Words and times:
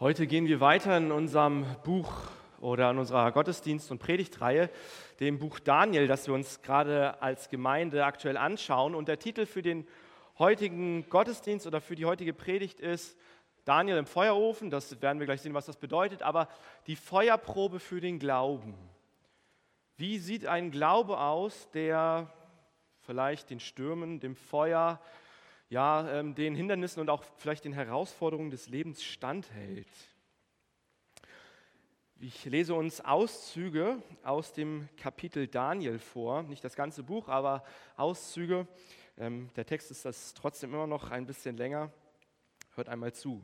Heute 0.00 0.26
gehen 0.26 0.48
wir 0.48 0.58
weiter 0.58 0.96
in 0.96 1.12
unserem 1.12 1.64
Buch 1.84 2.12
oder 2.58 2.90
in 2.90 2.98
unserer 2.98 3.30
Gottesdienst- 3.30 3.92
und 3.92 4.00
Predigtreihe, 4.00 4.68
dem 5.20 5.38
Buch 5.38 5.60
Daniel, 5.60 6.08
das 6.08 6.26
wir 6.26 6.34
uns 6.34 6.62
gerade 6.62 7.22
als 7.22 7.48
Gemeinde 7.48 8.04
aktuell 8.04 8.36
anschauen. 8.36 8.96
Und 8.96 9.06
der 9.06 9.20
Titel 9.20 9.46
für 9.46 9.62
den 9.62 9.86
heutigen 10.36 11.08
Gottesdienst 11.08 11.68
oder 11.68 11.80
für 11.80 11.94
die 11.94 12.06
heutige 12.06 12.32
Predigt 12.32 12.80
ist 12.80 13.16
Daniel 13.64 13.98
im 13.98 14.06
Feuerofen. 14.06 14.68
Das 14.68 15.00
werden 15.00 15.20
wir 15.20 15.26
gleich 15.26 15.42
sehen, 15.42 15.54
was 15.54 15.66
das 15.66 15.76
bedeutet. 15.76 16.24
Aber 16.24 16.48
die 16.88 16.96
Feuerprobe 16.96 17.78
für 17.78 18.00
den 18.00 18.18
Glauben. 18.18 18.74
Wie 19.96 20.18
sieht 20.18 20.44
ein 20.44 20.72
Glaube 20.72 21.20
aus, 21.20 21.70
der 21.70 22.32
vielleicht 23.02 23.48
den 23.48 23.60
Stürmen, 23.60 24.18
dem 24.18 24.34
Feuer, 24.34 25.00
ja, 25.68 26.10
ähm, 26.10 26.34
den 26.34 26.54
Hindernissen 26.54 27.00
und 27.00 27.10
auch 27.10 27.24
vielleicht 27.36 27.64
den 27.64 27.72
Herausforderungen 27.72 28.50
des 28.50 28.68
Lebens 28.68 29.02
standhält. 29.02 29.88
Ich 32.20 32.44
lese 32.44 32.74
uns 32.74 33.00
Auszüge 33.00 34.02
aus 34.22 34.52
dem 34.52 34.88
Kapitel 34.96 35.48
Daniel 35.48 35.98
vor, 35.98 36.42
nicht 36.42 36.64
das 36.64 36.76
ganze 36.76 37.02
Buch, 37.02 37.28
aber 37.28 37.64
Auszüge. 37.96 38.66
Ähm, 39.18 39.50
der 39.56 39.66
Text 39.66 39.90
ist 39.90 40.04
das 40.04 40.32
trotzdem 40.34 40.72
immer 40.72 40.86
noch 40.86 41.10
ein 41.10 41.26
bisschen 41.26 41.56
länger. 41.56 41.92
Hört 42.74 42.88
einmal 42.88 43.12
zu. 43.12 43.42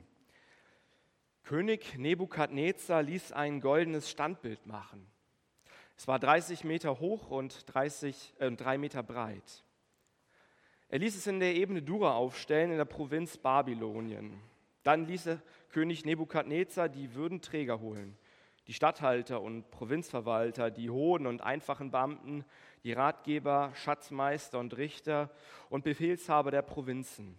König 1.42 1.98
Nebukadnezar 1.98 3.02
ließ 3.02 3.32
ein 3.32 3.60
goldenes 3.60 4.08
Standbild 4.08 4.66
machen. 4.66 5.10
Es 5.96 6.08
war 6.08 6.18
30 6.18 6.64
Meter 6.64 7.00
hoch 7.00 7.30
und 7.30 7.74
30, 7.74 8.34
äh, 8.38 8.50
3 8.50 8.78
Meter 8.78 9.02
breit. 9.02 9.64
Er 10.92 10.98
ließ 10.98 11.16
es 11.16 11.28
in 11.28 11.38
der 11.38 11.54
Ebene 11.54 11.82
Dura 11.82 12.14
aufstellen, 12.14 12.72
in 12.72 12.76
der 12.76 12.84
Provinz 12.84 13.38
Babylonien. 13.38 14.40
Dann 14.82 15.06
ließ 15.06 15.26
er 15.26 15.42
König 15.68 16.04
Nebukadnezar 16.04 16.88
die 16.88 17.14
Würdenträger 17.14 17.78
holen, 17.78 18.18
die 18.66 18.74
Statthalter 18.74 19.40
und 19.40 19.70
Provinzverwalter, 19.70 20.72
die 20.72 20.90
hohen 20.90 21.28
und 21.28 21.42
einfachen 21.42 21.92
Beamten, 21.92 22.44
die 22.82 22.92
Ratgeber, 22.92 23.70
Schatzmeister 23.74 24.58
und 24.58 24.76
Richter 24.76 25.30
und 25.68 25.84
Befehlshaber 25.84 26.50
der 26.50 26.62
Provinzen. 26.62 27.38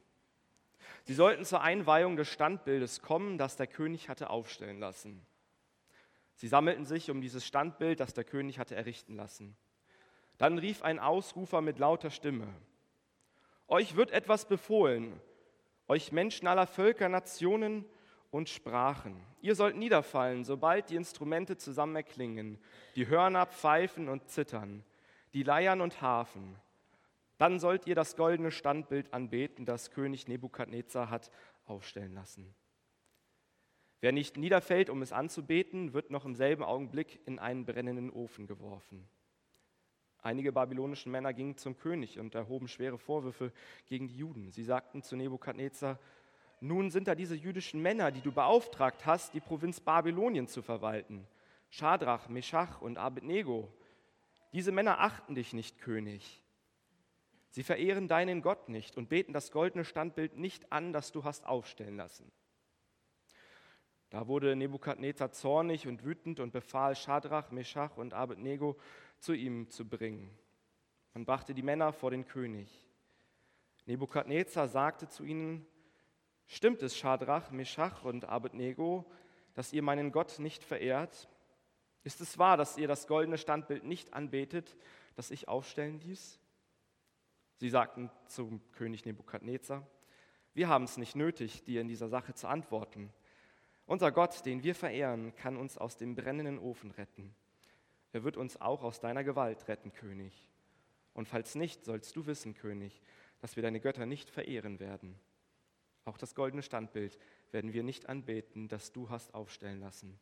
Sie 1.04 1.14
sollten 1.14 1.44
zur 1.44 1.61
Einweihung 1.61 2.16
des 2.16 2.30
Standbildes 2.30 3.02
kommen, 3.02 3.38
das 3.38 3.58
der 3.58 3.67
König 3.67 4.08
hatte 4.08 4.30
aufstellen 4.30 4.80
lassen. 4.80 5.26
Sie 6.36 6.48
sammelten 6.48 6.86
sich 6.86 7.11
um 7.11 7.20
dieses 7.20 7.45
Standbild, 7.45 8.00
das 8.00 8.14
der 8.14 8.23
König 8.23 8.59
hatte 8.59 8.76
errichten 8.76 9.16
lassen. 9.16 9.58
Dann 10.38 10.58
rief 10.58 10.83
ein 10.83 11.00
Ausrufer 11.00 11.59
mit 11.59 11.80
lauter 11.80 12.11
Stimme, 12.11 12.48
euch 13.72 13.95
wird 13.95 14.11
etwas 14.11 14.45
befohlen, 14.45 15.19
euch 15.88 16.11
Menschen 16.11 16.47
aller 16.47 16.67
Völker, 16.67 17.08
Nationen 17.08 17.86
und 18.30 18.50
Sprachen. 18.50 19.25
Ihr 19.41 19.55
sollt 19.55 19.77
niederfallen, 19.77 20.44
sobald 20.44 20.89
die 20.89 20.97
Instrumente 20.97 21.58
zusammen 21.58 21.95
erklingen, 21.95 22.59
die 22.95 23.08
Hörner 23.08 23.45
pfeifen 23.45 24.09
und 24.09 24.30
zittern, 24.30 24.83
die 25.33 25.44
Leiern 25.44 25.80
und 25.80 26.02
Hafen. 26.02 26.58
Dann 27.38 27.59
sollt 27.59 27.88
ihr 27.88 27.95
das 27.95 28.17
goldene 28.17 28.52
Standbild 28.52 29.14
anbeten, 29.14 29.66
das 29.66 29.89
König 29.89 30.27
Nebukadnezar 30.27 31.09
hat 31.09 31.31
aufstellen 31.66 32.14
lassen. 32.14 32.53
Wer 34.02 34.11
nicht 34.11 34.36
niederfällt, 34.36 34.89
um 34.89 35.02
es 35.02 35.14
anzubeten, 35.14 35.94
wird 35.94 36.11
noch 36.11 36.25
im 36.25 36.36
selben 36.36 36.64
Augenblick 36.64 37.19
in 37.25 37.39
einen 37.39 37.66
brennenden 37.66 38.11
Ofen 38.11 38.47
geworfen. 38.47 39.08
Einige 40.22 40.52
babylonische 40.52 41.09
Männer 41.09 41.33
gingen 41.33 41.58
zum 41.58 41.77
König 41.77 42.19
und 42.19 42.36
erhoben 42.36 42.67
schwere 42.67 43.00
Vorwürfe 43.00 43.52
gegen 43.88 44.08
die 44.08 44.17
Juden. 44.17 44.52
Sie 44.52 44.64
sagten 44.64 45.02
zu 45.02 45.16
Nebukadnezar, 45.16 46.00
nun 46.59 46.91
sind 46.91 47.08
da 47.08 47.16
diese 47.16 47.36
jüdischen 47.36 47.81
Männer, 47.81 48.11
die 48.11 48.22
du 48.22 48.31
beauftragt 48.31 49.08
hast, 49.08 49.33
die 49.33 49.39
Provinz 49.39 49.80
Babylonien 49.80 50.47
zu 50.47 50.61
verwalten. 50.61 51.27
Schadrach, 51.71 52.30
Meschach 52.30 52.81
und 52.81 52.99
Abednego. 52.99 53.73
Diese 54.54 54.71
Männer 54.71 54.99
achten 54.99 55.33
dich 55.33 55.54
nicht, 55.54 55.80
König. 55.80 56.43
Sie 57.49 57.64
verehren 57.64 58.08
deinen 58.08 58.43
Gott 58.43 58.70
nicht 58.70 58.98
und 58.98 59.10
beten 59.10 59.33
das 59.33 59.52
goldene 59.52 59.86
Standbild 59.86 60.37
nicht 60.37 60.71
an, 60.71 60.93
das 60.93 61.11
du 61.11 61.23
hast 61.23 61.48
aufstellen 61.48 61.98
lassen. 61.98 62.31
Da 64.11 64.27
wurde 64.27 64.55
Nebukadnezar 64.55 65.31
zornig 65.31 65.87
und 65.87 66.04
wütend 66.04 66.39
und 66.39 66.52
befahl 66.52 66.95
Schadrach, 66.95 67.49
Meschach 67.52 67.98
und 67.98 68.14
Abednego, 68.14 68.77
zu 69.21 69.33
ihm 69.33 69.70
zu 69.70 69.87
bringen. 69.87 70.30
Man 71.14 71.26
brachte 71.26 71.54
die 71.54 71.61
Männer 71.61 71.93
vor 71.93 72.11
den 72.11 72.26
König. 72.26 72.70
Nebukadnezar 73.86 74.67
sagte 74.67 75.08
zu 75.08 75.23
ihnen, 75.23 75.65
stimmt 76.48 76.82
es, 76.82 76.98
Schadrach, 76.98 77.52
Meschach 77.52 78.04
und 78.04 78.26
Abednego, 78.26 79.05
dass 79.54 79.73
ihr 79.73 79.83
meinen 79.83 80.11
Gott 80.11 80.39
nicht 80.39 80.64
verehrt? 80.64 81.30
Ist 82.04 82.20
es 82.20 82.37
wahr, 82.37 82.58
dass 82.58 82.77
ihr 82.77 82.87
das 82.87 83.08
goldene 83.08 83.37
Standbild 83.37 83.83
nicht 83.83 84.14
anbetet, 84.14 84.76
das 85.15 85.31
ich 85.31 85.48
aufstellen 85.48 85.99
ließ? 86.02 86.39
Sie 87.58 87.70
sagten 87.70 88.10
zum 88.26 88.60
König 88.71 89.05
Nebukadnezar, 89.05 89.87
wir 90.54 90.67
haben 90.67 90.86
es 90.86 90.98
nicht 90.98 91.15
nötig, 91.15 91.64
dir 91.64 91.80
in 91.80 91.87
dieser 91.87 92.10
Sache 92.10 92.33
zu 92.33 92.48
antworten. 92.48 93.14
Unser 93.86 94.11
Gott, 94.11 94.45
den 94.45 94.64
wir 94.64 94.73
verehren, 94.73 95.36
kann 95.36 95.58
uns 95.58 95.77
aus 95.77 95.95
dem 95.95 96.15
brennenden 96.15 96.60
Ofen 96.60 96.92
retten. 96.92 97.36
Er 98.14 98.23
wird 98.23 98.38
uns 98.38 98.60
auch 98.60 98.83
aus 98.83 98.99
deiner 98.99 99.23
Gewalt 99.23 99.67
retten, 99.67 99.94
König. 99.94 100.49
Und 101.14 101.27
falls 101.27 101.55
nicht, 101.55 101.86
sollst 101.86 102.16
du 102.16 102.26
wissen, 102.26 102.54
König, 102.54 103.02
dass 103.39 103.55
wir 103.55 103.64
deine 103.64 103.80
Götter 103.80 104.05
nicht 104.05 104.30
verehren 104.30 104.80
werden. 104.80 105.20
Auch 106.05 106.17
das 106.17 106.36
goldene 106.36 106.64
Standbild 106.64 107.17
werden 107.52 107.73
wir 107.73 107.83
nicht 107.83 108.10
anbeten, 108.10 108.67
das 108.67 108.92
du 108.92 109.10
hast 109.10 109.33
aufstellen 109.33 109.80
lassen. 109.80 110.20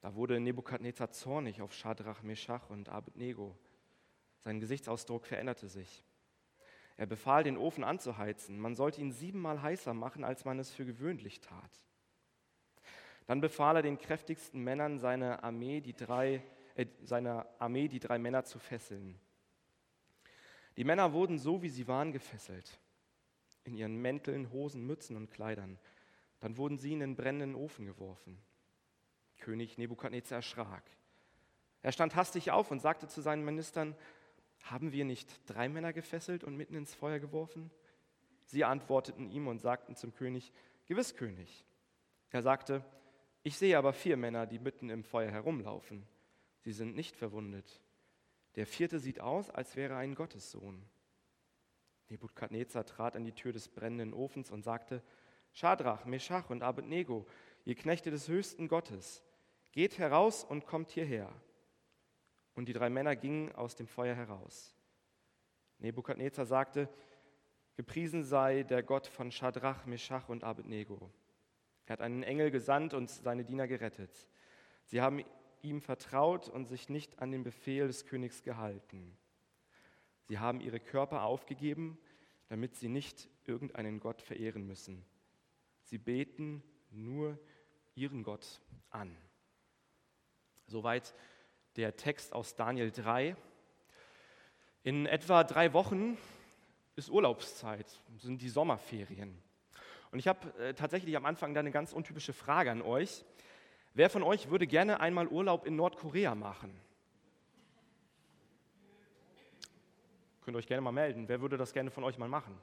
Da 0.00 0.14
wurde 0.14 0.40
Nebukadnezar 0.40 1.10
zornig 1.10 1.60
auf 1.60 1.74
Schadrach, 1.74 2.22
Meschach 2.22 2.70
und 2.70 2.88
Abednego. 2.88 3.56
Sein 4.38 4.60
Gesichtsausdruck 4.60 5.26
veränderte 5.26 5.68
sich. 5.68 6.04
Er 6.96 7.06
befahl, 7.06 7.44
den 7.44 7.58
Ofen 7.58 7.84
anzuheizen. 7.84 8.58
Man 8.58 8.74
sollte 8.74 9.00
ihn 9.00 9.12
siebenmal 9.12 9.62
heißer 9.62 9.94
machen, 9.94 10.24
als 10.24 10.44
man 10.44 10.58
es 10.58 10.70
für 10.70 10.84
gewöhnlich 10.84 11.40
tat. 11.40 11.89
Dann 13.30 13.40
befahl 13.40 13.76
er 13.76 13.82
den 13.82 13.96
kräftigsten 13.96 14.60
Männern 14.64 14.98
seiner 14.98 15.44
Armee, 15.44 15.80
die 15.80 15.94
drei, 15.94 16.42
äh, 16.74 16.86
seiner 17.04 17.46
Armee, 17.60 17.86
die 17.86 18.00
drei 18.00 18.18
Männer 18.18 18.42
zu 18.42 18.58
fesseln. 18.58 19.20
Die 20.76 20.82
Männer 20.82 21.12
wurden 21.12 21.38
so, 21.38 21.62
wie 21.62 21.68
sie 21.68 21.86
waren, 21.86 22.10
gefesselt, 22.10 22.80
in 23.62 23.76
ihren 23.76 24.02
Mänteln, 24.02 24.50
Hosen, 24.50 24.84
Mützen 24.84 25.14
und 25.14 25.30
Kleidern. 25.30 25.78
Dann 26.40 26.56
wurden 26.56 26.76
sie 26.76 26.92
in 26.92 26.98
den 26.98 27.14
brennenden 27.14 27.54
Ofen 27.54 27.86
geworfen. 27.86 28.36
König 29.38 29.78
Nebukadnezar 29.78 30.38
erschrak. 30.38 30.82
Er 31.82 31.92
stand 31.92 32.16
hastig 32.16 32.50
auf 32.50 32.72
und 32.72 32.80
sagte 32.80 33.06
zu 33.06 33.20
seinen 33.20 33.44
Ministern, 33.44 33.94
haben 34.64 34.90
wir 34.90 35.04
nicht 35.04 35.48
drei 35.48 35.68
Männer 35.68 35.92
gefesselt 35.92 36.42
und 36.42 36.56
mitten 36.56 36.74
ins 36.74 36.96
Feuer 36.96 37.20
geworfen? 37.20 37.70
Sie 38.46 38.64
antworteten 38.64 39.30
ihm 39.30 39.46
und 39.46 39.60
sagten 39.60 39.94
zum 39.94 40.12
König, 40.12 40.52
gewiss 40.86 41.14
König. 41.14 41.64
Er 42.32 42.42
sagte, 42.42 42.84
ich 43.42 43.56
sehe 43.56 43.78
aber 43.78 43.92
vier 43.92 44.16
Männer, 44.16 44.46
die 44.46 44.58
mitten 44.58 44.90
im 44.90 45.02
Feuer 45.02 45.30
herumlaufen. 45.30 46.06
Sie 46.60 46.72
sind 46.72 46.94
nicht 46.94 47.16
verwundet. 47.16 47.80
Der 48.56 48.66
vierte 48.66 48.98
sieht 48.98 49.20
aus, 49.20 49.48
als 49.48 49.76
wäre 49.76 49.96
ein 49.96 50.14
Gottessohn. 50.14 50.84
Nebukadnezar 52.08 52.84
trat 52.84 53.16
an 53.16 53.24
die 53.24 53.32
Tür 53.32 53.52
des 53.52 53.68
brennenden 53.68 54.12
Ofens 54.12 54.50
und 54.50 54.62
sagte, 54.62 55.02
Schadrach, 55.52 56.04
Meschach 56.04 56.50
und 56.50 56.62
Abednego, 56.62 57.26
ihr 57.64 57.76
Knechte 57.76 58.10
des 58.10 58.28
höchsten 58.28 58.68
Gottes, 58.68 59.22
geht 59.72 59.98
heraus 59.98 60.44
und 60.44 60.66
kommt 60.66 60.90
hierher. 60.90 61.32
Und 62.54 62.66
die 62.68 62.72
drei 62.72 62.90
Männer 62.90 63.16
gingen 63.16 63.52
aus 63.52 63.76
dem 63.76 63.86
Feuer 63.86 64.14
heraus. 64.14 64.74
Nebukadnezar 65.78 66.44
sagte, 66.44 66.88
Gepriesen 67.76 68.24
sei 68.24 68.64
der 68.64 68.82
Gott 68.82 69.06
von 69.06 69.30
Schadrach, 69.30 69.86
Meschach 69.86 70.28
und 70.28 70.44
Abednego 70.44 71.10
er 71.90 71.94
hat 71.94 72.02
einen 72.02 72.22
Engel 72.22 72.52
gesandt 72.52 72.94
und 72.94 73.10
seine 73.10 73.44
Diener 73.44 73.66
gerettet. 73.66 74.28
Sie 74.84 75.00
haben 75.00 75.24
ihm 75.60 75.80
vertraut 75.80 76.48
und 76.48 76.66
sich 76.66 76.88
nicht 76.88 77.18
an 77.18 77.32
den 77.32 77.42
Befehl 77.42 77.88
des 77.88 78.06
Königs 78.06 78.44
gehalten. 78.44 79.18
Sie 80.22 80.38
haben 80.38 80.60
ihre 80.60 80.78
Körper 80.78 81.24
aufgegeben, 81.24 81.98
damit 82.46 82.76
sie 82.76 82.88
nicht 82.88 83.28
irgendeinen 83.44 83.98
Gott 83.98 84.22
verehren 84.22 84.68
müssen. 84.68 85.04
Sie 85.82 85.98
beten 85.98 86.62
nur 86.92 87.36
ihren 87.96 88.22
Gott 88.22 88.60
an. 88.90 89.16
Soweit 90.68 91.12
der 91.74 91.96
Text 91.96 92.34
aus 92.34 92.54
Daniel 92.54 92.92
3. 92.92 93.34
In 94.84 95.06
etwa 95.06 95.42
drei 95.42 95.72
Wochen 95.72 96.16
ist 96.94 97.10
Urlaubszeit, 97.10 98.00
sind 98.16 98.42
die 98.42 98.48
Sommerferien. 98.48 99.42
Und 100.12 100.18
ich 100.18 100.26
habe 100.26 100.52
äh, 100.58 100.74
tatsächlich 100.74 101.16
am 101.16 101.24
Anfang 101.24 101.54
da 101.54 101.60
eine 101.60 101.70
ganz 101.70 101.92
untypische 101.92 102.32
Frage 102.32 102.70
an 102.70 102.82
euch. 102.82 103.24
Wer 103.94 104.10
von 104.10 104.22
euch 104.22 104.50
würde 104.50 104.66
gerne 104.66 105.00
einmal 105.00 105.28
Urlaub 105.28 105.66
in 105.66 105.76
Nordkorea 105.76 106.34
machen? 106.34 106.72
Könnt 110.42 110.56
ihr 110.56 110.58
euch 110.58 110.66
gerne 110.66 110.80
mal 110.80 110.92
melden. 110.92 111.28
Wer 111.28 111.40
würde 111.40 111.56
das 111.56 111.72
gerne 111.72 111.90
von 111.90 112.02
euch 112.02 112.18
mal 112.18 112.28
machen? 112.28 112.56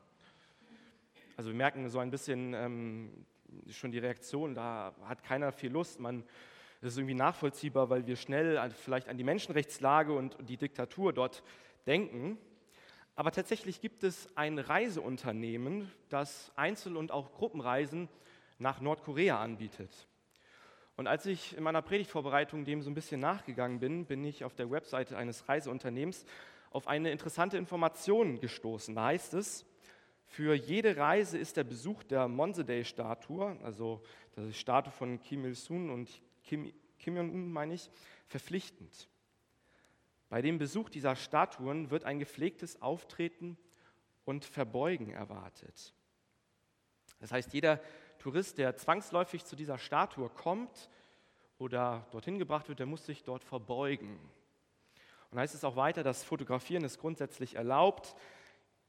Also 1.38 1.50
wir 1.52 1.56
merken 1.56 1.88
so 1.90 2.00
ein 2.00 2.10
bisschen, 2.10 2.54
ähm, 2.54 3.26
schon 3.70 3.92
die 3.92 4.00
Reaktion, 4.00 4.56
da 4.56 4.94
hat 5.04 5.24
keiner 5.24 5.52
viel 5.52 5.72
Lust. 5.72 6.00
Man, 6.00 6.24
das 6.82 6.94
ist 6.94 6.98
irgendwie 6.98 7.14
nachvollziehbar, 7.14 7.90
weil 7.90 8.08
wir 8.08 8.16
schnell 8.16 8.58
an, 8.58 8.72
vielleicht 8.72 9.08
an 9.08 9.18
die 9.18 9.24
Menschenrechtslage 9.24 10.14
und 10.14 10.36
die 10.42 10.58
Diktatur 10.58 11.14
dort 11.14 11.44
denken. 11.86 12.38
Aber 13.18 13.32
tatsächlich 13.32 13.82
gibt 13.82 14.04
es 14.04 14.30
ein 14.36 14.60
Reiseunternehmen, 14.60 15.92
das 16.08 16.52
Einzel- 16.56 16.96
und 16.96 17.12
auch 17.12 17.32
Gruppenreisen 17.32 18.10
nach 18.60 18.80
Nordkorea 18.80 19.42
anbietet. 19.42 19.90
Und 20.98 21.08
als 21.08 21.26
ich 21.26 21.58
in 21.58 21.64
meiner 21.64 21.82
Predigtvorbereitung 21.82 22.64
dem 22.64 22.84
so 22.84 22.92
ein 22.92 22.94
bisschen 22.94 23.20
nachgegangen 23.20 23.80
bin, 23.80 24.06
bin 24.06 24.24
ich 24.24 24.44
auf 24.44 24.54
der 24.54 24.70
Webseite 24.70 25.18
eines 25.18 25.50
Reiseunternehmens 25.50 26.26
auf 26.70 26.88
eine 26.88 27.10
interessante 27.10 27.58
Information 27.58 28.40
gestoßen. 28.40 28.94
Da 28.94 29.06
heißt 29.06 29.34
es, 29.34 29.66
für 30.28 30.54
jede 30.54 30.96
Reise 30.96 31.40
ist 31.40 31.58
der 31.58 31.64
Besuch 31.64 32.04
der 32.04 32.28
Monsedei-Statue, 32.28 33.58
also 33.64 34.04
die 34.36 34.54
Statue 34.54 34.94
von 34.94 35.20
Kim 35.24 35.44
Il-sung 35.44 35.90
und 35.90 36.22
Kim, 36.44 36.72
Kim 37.00 37.18
Jong-un, 37.18 37.52
meine 37.52 37.74
ich, 37.74 37.90
verpflichtend. 38.28 39.10
Bei 40.30 40.42
dem 40.42 40.58
Besuch 40.58 40.90
dieser 40.90 41.16
Statuen 41.16 41.90
wird 41.90 42.04
ein 42.04 42.20
gepflegtes 42.20 42.82
Auftreten 42.82 43.58
und 44.26 44.44
Verbeugen 44.44 45.12
erwartet. 45.12 45.94
Das 47.20 47.32
heißt, 47.32 47.54
jeder 47.54 47.80
Tourist, 48.20 48.58
der 48.58 48.76
zwangsläufig 48.76 49.46
zu 49.46 49.56
dieser 49.56 49.78
Statue 49.78 50.30
kommt 50.30 50.90
oder 51.58 52.06
dorthin 52.12 52.40
gebracht 52.40 52.68
wird, 52.68 52.80
der 52.80 52.86
muss 52.86 53.06
sich 53.06 53.24
dort 53.24 53.44
verbeugen. 53.44 54.20
Und 55.32 55.40
heißt 55.40 55.56
es 55.56 55.64
auch 55.64 55.76
weiter, 55.76 56.04
dass 56.04 56.24
Fotografieren 56.24 56.84
ist 56.84 57.00
grundsätzlich 57.00 57.56
erlaubt, 57.56 58.16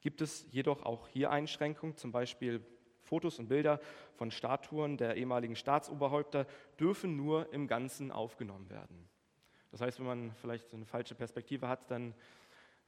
gibt 0.00 0.20
es 0.20 0.46
jedoch 0.50 0.82
auch 0.84 1.08
hier 1.08 1.30
Einschränkungen, 1.30 1.96
zum 1.96 2.12
Beispiel 2.12 2.64
Fotos 3.02 3.38
und 3.38 3.48
Bilder 3.48 3.80
von 4.14 4.30
Statuen 4.30 4.96
der 4.96 5.16
ehemaligen 5.16 5.56
Staatsoberhäupter 5.56 6.46
dürfen 6.78 7.16
nur 7.16 7.52
im 7.52 7.66
Ganzen 7.66 8.12
aufgenommen 8.12 8.68
werden. 8.70 9.08
Das 9.70 9.80
heißt, 9.80 9.98
wenn 9.98 10.06
man 10.06 10.32
vielleicht 10.40 10.72
eine 10.72 10.86
falsche 10.86 11.14
Perspektive 11.14 11.68
hat, 11.68 11.90
dann 11.90 12.14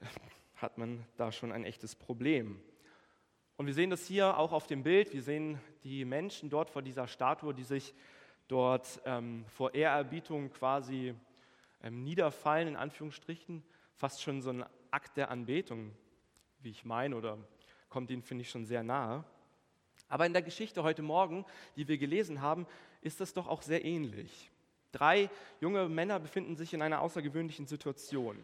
hat 0.57 0.79
man 0.79 1.05
da 1.17 1.31
schon 1.31 1.53
ein 1.53 1.65
echtes 1.65 1.95
Problem. 1.95 2.61
Und 3.57 3.67
wir 3.67 3.75
sehen 3.75 3.91
das 3.91 4.07
hier 4.07 4.39
auch 4.39 4.53
auf 4.53 4.67
dem 4.67 4.83
Bild. 4.83 5.13
Wir 5.13 5.23
sehen 5.23 5.61
die 5.85 6.05
Menschen 6.05 6.49
dort 6.49 6.71
vor 6.71 6.81
dieser 6.81 7.07
Statue, 7.07 7.53
die 7.53 7.65
sich 7.65 7.95
dort 8.49 9.01
ähm, 9.05 9.45
vor 9.49 9.75
Ehrerbietung 9.75 10.51
quasi 10.51 11.15
ähm, 11.83 12.03
niederfallen, 12.03 12.69
in 12.69 12.77
Anführungsstrichen. 12.77 13.63
Fast 13.95 14.23
schon 14.23 14.41
so 14.41 14.51
ein 14.51 14.65
Akt 14.91 15.17
der 15.19 15.31
Anbetung, 15.31 15.93
wie 16.61 16.71
ich 16.71 16.87
meine, 16.87 17.17
oder 17.17 17.37
kommt 17.91 18.11
ihnen, 18.11 18.23
finde 18.23 18.43
ich, 18.43 18.51
schon 18.51 18.65
sehr 18.65 18.83
nahe. 18.83 19.25
Aber 20.09 20.25
in 20.25 20.33
der 20.33 20.43
Geschichte 20.43 20.83
heute 20.83 21.03
Morgen, 21.03 21.45
die 21.77 21.87
wir 21.87 21.99
gelesen 21.99 22.41
haben, 22.41 22.67
ist 23.03 23.21
das 23.21 23.35
doch 23.35 23.47
auch 23.47 23.63
sehr 23.63 23.85
ähnlich. 23.85 24.51
Drei 24.93 25.31
junge 25.61 25.89
Männer 25.89 26.19
befinden 26.19 26.57
sich 26.57 26.75
in 26.75 26.83
einer 26.83 27.01
außergewöhnlichen 27.01 27.67
Situation. 27.67 28.37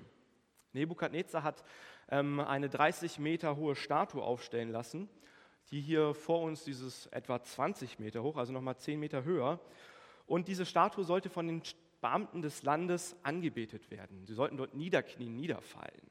Nebukadnezar 0.72 1.42
hat 1.42 1.64
ähm, 2.08 2.40
eine 2.40 2.68
30 2.68 3.18
Meter 3.18 3.56
hohe 3.56 3.74
Statue 3.74 4.22
aufstellen 4.22 4.70
lassen, 4.70 5.08
die 5.70 5.80
hier 5.80 6.14
vor 6.14 6.42
uns 6.42 6.64
dieses 6.64 7.06
etwa 7.08 7.42
20 7.42 7.98
Meter 7.98 8.22
hoch, 8.22 8.36
also 8.36 8.52
nochmal 8.52 8.76
10 8.76 9.00
Meter 9.00 9.24
höher. 9.24 9.58
Und 10.26 10.48
diese 10.48 10.66
Statue 10.66 11.04
sollte 11.04 11.30
von 11.30 11.48
den 11.48 11.62
Beamten 12.00 12.42
des 12.42 12.62
Landes 12.62 13.16
angebetet 13.22 13.90
werden. 13.90 14.26
Sie 14.26 14.34
sollten 14.34 14.56
dort 14.56 14.74
niederknien, 14.74 15.34
niederfallen. 15.34 16.10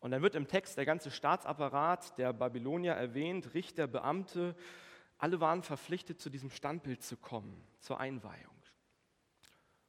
Und 0.00 0.10
dann 0.12 0.22
wird 0.22 0.34
im 0.34 0.46
Text 0.46 0.76
der 0.76 0.84
ganze 0.84 1.10
Staatsapparat 1.10 2.16
der 2.18 2.32
Babylonier 2.32 2.92
erwähnt, 2.92 3.54
Richter, 3.54 3.86
Beamte, 3.86 4.54
alle 5.18 5.40
waren 5.40 5.62
verpflichtet, 5.62 6.20
zu 6.20 6.30
diesem 6.30 6.50
Standbild 6.50 7.02
zu 7.02 7.16
kommen, 7.16 7.66
zur 7.80 7.98
Einweihung. 7.98 8.55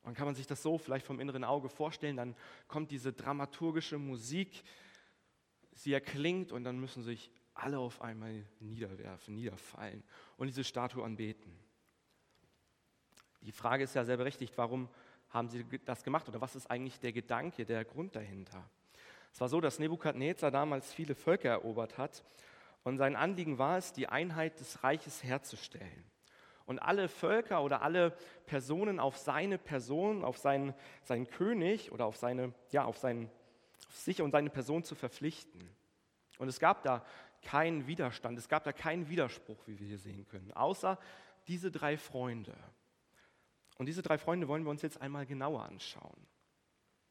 Und 0.08 0.16
kann 0.16 0.26
man 0.26 0.36
sich 0.36 0.48
das 0.48 0.64
so 0.64 0.78
vielleicht 0.78 1.06
vom 1.06 1.20
inneren 1.20 1.44
Auge 1.44 1.68
vorstellen, 1.68 2.16
dann 2.16 2.34
kommt 2.70 2.92
diese 2.92 3.12
dramaturgische 3.12 3.98
Musik, 3.98 4.64
sie 5.74 5.92
erklingt 5.92 6.54
und 6.54 6.64
dann 6.64 6.80
müssen 6.80 7.04
sich 7.04 7.30
alle 7.54 7.78
auf 7.78 8.02
einmal 8.02 8.46
niederwerfen, 8.62 9.36
niederfallen 9.36 10.02
und 10.38 10.48
diese 10.48 10.64
Statue 10.64 11.04
anbeten. 11.04 11.52
Die 13.42 13.52
Frage 13.52 13.84
ist 13.84 13.96
ja 13.96 14.06
sehr 14.06 14.16
berechtigt, 14.16 14.58
warum 14.58 14.88
haben 15.28 15.50
sie 15.50 15.66
das 15.84 16.06
gemacht 16.06 16.30
oder 16.30 16.40
was 16.40 16.56
ist 16.56 16.72
eigentlich 16.72 17.02
der 17.02 17.12
Gedanke, 17.12 17.66
der 17.66 17.84
Grund 17.84 18.16
dahinter? 18.16 18.64
Es 19.34 19.42
war 19.42 19.50
so, 19.50 19.60
dass 19.60 19.78
Nebukadnezar 19.78 20.52
damals 20.52 20.94
viele 20.94 21.16
Völker 21.16 21.50
erobert 21.50 21.98
hat 21.98 22.24
und 22.86 22.96
sein 22.96 23.18
Anliegen 23.18 23.58
war 23.58 23.78
es, 23.78 23.92
die 23.92 24.08
Einheit 24.08 24.62
des 24.62 24.86
Reiches 24.86 25.22
herzustellen 25.22 26.06
und 26.68 26.80
alle 26.80 27.08
Völker 27.08 27.64
oder 27.64 27.82
alle 27.82 28.12
Personen 28.46 29.00
auf 29.00 29.18
seine 29.18 29.58
Person, 29.58 30.24
auf 30.24 30.38
seinen, 30.38 30.76
seinen 31.02 31.28
König 31.28 31.92
oder 31.92 32.06
auf, 32.06 32.18
seine, 32.18 32.54
ja, 32.72 32.84
auf, 32.84 32.98
seinen, 32.98 33.32
auf 33.88 33.96
sich 33.96 34.22
und 34.22 34.32
seine 34.32 34.50
Person 34.50 34.84
zu 34.84 34.94
verpflichten. 34.94 35.68
Und 36.38 36.50
es 36.50 36.60
gab 36.60 36.84
da 36.84 37.04
keinen 37.42 37.88
Widerstand, 37.88 38.38
es 38.38 38.50
gab 38.50 38.66
da 38.66 38.74
keinen 38.74 39.10
Widerspruch, 39.10 39.58
wie 39.66 39.80
wir 39.80 39.88
hier 39.88 39.98
sehen 39.98 40.28
können, 40.28 40.52
außer 40.52 41.00
diese 41.48 41.72
drei 41.72 41.98
Freunde. 41.98 42.54
Und 43.78 43.86
diese 43.86 44.02
drei 44.02 44.18
Freunde 44.18 44.50
wollen 44.50 44.64
wir 44.64 44.70
uns 44.70 44.82
jetzt 44.82 45.02
einmal 45.02 45.26
genauer 45.26 45.64
anschauen. 45.64 46.28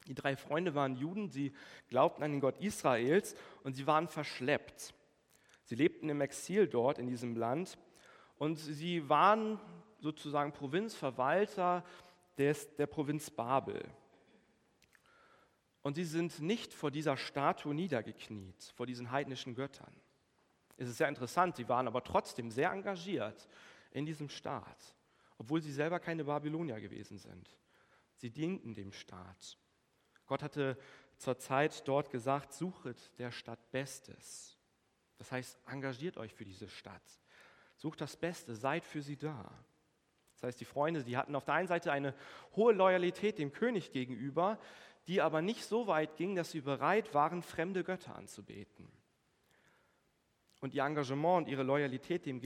Die 0.07 0.15
drei 0.15 0.37
Freunde 0.37 0.75
waren 0.75 0.97
Juden, 0.97 1.31
sie 1.31 1.53
glaubten 1.89 2.23
an 2.23 2.33
den 2.33 2.41
Gott 2.41 2.59
Israels 2.59 3.35
und 3.65 3.73
sie 3.73 3.87
waren 3.87 4.07
verschleppt. 4.07 4.93
Sie 5.65 5.75
lebten 5.75 6.11
im 6.11 6.21
Exil 6.21 6.69
dort 6.69 6.99
in 6.99 7.07
diesem 7.07 7.35
Land 7.37 7.79
und 8.39 8.57
sie 8.57 9.09
waren 9.09 9.59
sozusagen 10.01 10.53
Provinzverwalter 10.53 11.85
des, 12.37 12.75
der 12.77 12.87
Provinz 12.87 13.31
Babel. 13.31 13.83
Und 15.83 15.95
sie 15.95 16.05
sind 16.05 16.41
nicht 16.41 16.75
vor 16.75 16.91
dieser 16.91 17.17
Statue 17.17 17.75
niedergekniet, 17.75 18.73
vor 18.75 18.87
diesen 18.87 19.11
heidnischen 19.11 19.55
Göttern. 19.55 19.95
Es 20.77 20.89
ist 20.89 20.99
sehr 20.99 21.09
interessant, 21.09 21.57
sie 21.57 21.69
waren 21.69 21.87
aber 21.87 22.03
trotzdem 22.05 22.51
sehr 22.51 22.71
engagiert 22.71 23.49
in 23.93 24.05
diesem 24.05 24.29
Staat, 24.29 24.95
obwohl 25.39 25.63
sie 25.63 25.73
selber 25.73 25.99
keine 25.99 26.25
Babylonier 26.25 26.81
gewesen 26.81 27.19
sind. 27.19 27.57
Sie 28.17 28.31
dienten 28.31 28.75
dem 28.75 28.93
Staat. 28.93 29.57
Gott 30.27 30.43
hatte 30.43 30.77
zur 31.17 31.39
Zeit 31.39 31.87
dort 31.89 32.11
gesagt, 32.11 32.53
suchet 32.53 33.13
der 33.19 33.31
Stadt 33.31 33.71
Bestes. 33.71 34.59
Das 35.19 35.33
heißt, 35.33 35.59
engagiert 35.67 36.19
euch 36.19 36.35
für 36.35 36.45
diese 36.45 36.69
Stadt. 36.69 37.03
Sucht 37.77 38.01
das 38.01 38.17
Beste, 38.17 38.55
seid 38.55 38.85
für 38.85 39.03
sie 39.03 39.17
da. 39.17 39.51
Das 40.35 40.45
heißt, 40.45 40.61
die 40.61 40.65
Freunde, 40.67 41.03
die 41.03 41.17
hatten 41.17 41.35
auf 41.35 41.45
der 41.45 41.55
einen 41.55 41.69
Seite 41.69 41.93
eine 41.93 42.15
hohe 42.55 42.75
Loyalität 42.75 43.39
dem 43.39 43.53
König 43.53 43.93
gegenüber, 43.93 44.59
die 45.07 45.21
aber 45.23 45.41
nicht 45.41 45.65
so 45.65 45.87
weit 45.87 46.17
ging, 46.17 46.35
dass 46.35 46.51
sie 46.51 46.61
bereit 46.61 47.15
waren, 47.15 47.43
fremde 47.43 47.85
Götter 47.85 48.17
anzubeten. 48.17 48.91
Und 50.61 50.75
ihr 50.75 50.85
Engagement 50.85 51.47
und 51.47 51.49
ihre 51.49 51.63
Loyalität 51.63 52.27
dem 52.27 52.41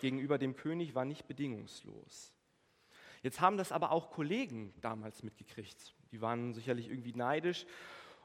gegenüber 0.00 0.38
dem 0.38 0.56
König 0.56 0.94
war 0.94 1.04
nicht 1.04 1.26
bedingungslos. 1.26 2.32
Jetzt 3.22 3.40
haben 3.40 3.56
das 3.56 3.72
aber 3.72 3.92
auch 3.92 4.10
Kollegen 4.10 4.72
damals 4.80 5.22
mitgekriegt. 5.22 5.94
Die 6.12 6.20
waren 6.20 6.54
sicherlich 6.54 6.88
irgendwie 6.88 7.12
neidisch. 7.12 7.66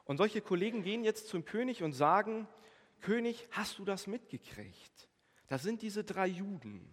Und 0.04 0.16
solche 0.16 0.40
Kollegen 0.40 0.82
gehen 0.82 1.04
jetzt 1.04 1.28
zum 1.28 1.44
König 1.44 1.82
und 1.82 1.92
sagen, 1.92 2.48
König, 3.00 3.46
hast 3.50 3.78
du 3.78 3.84
das 3.84 4.06
mitgekriegt? 4.06 5.08
Da 5.48 5.58
sind 5.58 5.82
diese 5.82 6.04
drei 6.04 6.26
Juden 6.26 6.88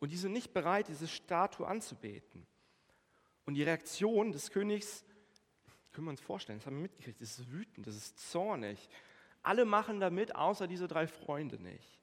und 0.00 0.10
die 0.10 0.16
sind 0.16 0.32
nicht 0.32 0.52
bereit, 0.52 0.88
diese 0.88 1.08
Statue 1.08 1.66
anzubeten. 1.66 2.46
Und 3.44 3.54
die 3.54 3.62
Reaktion 3.62 4.32
des 4.32 4.50
Königs, 4.50 5.04
können 5.92 6.06
wir 6.06 6.10
uns 6.10 6.20
vorstellen, 6.20 6.58
das 6.58 6.66
haben 6.66 6.76
wir 6.76 6.82
mitgekriegt, 6.82 7.20
das 7.20 7.38
ist 7.38 7.52
wütend, 7.52 7.86
das 7.86 7.96
ist 7.96 8.30
zornig. 8.30 8.88
Alle 9.42 9.64
machen 9.64 10.00
damit, 10.00 10.34
außer 10.34 10.66
diese 10.66 10.88
drei 10.88 11.06
Freunde 11.06 11.60
nicht. 11.60 11.98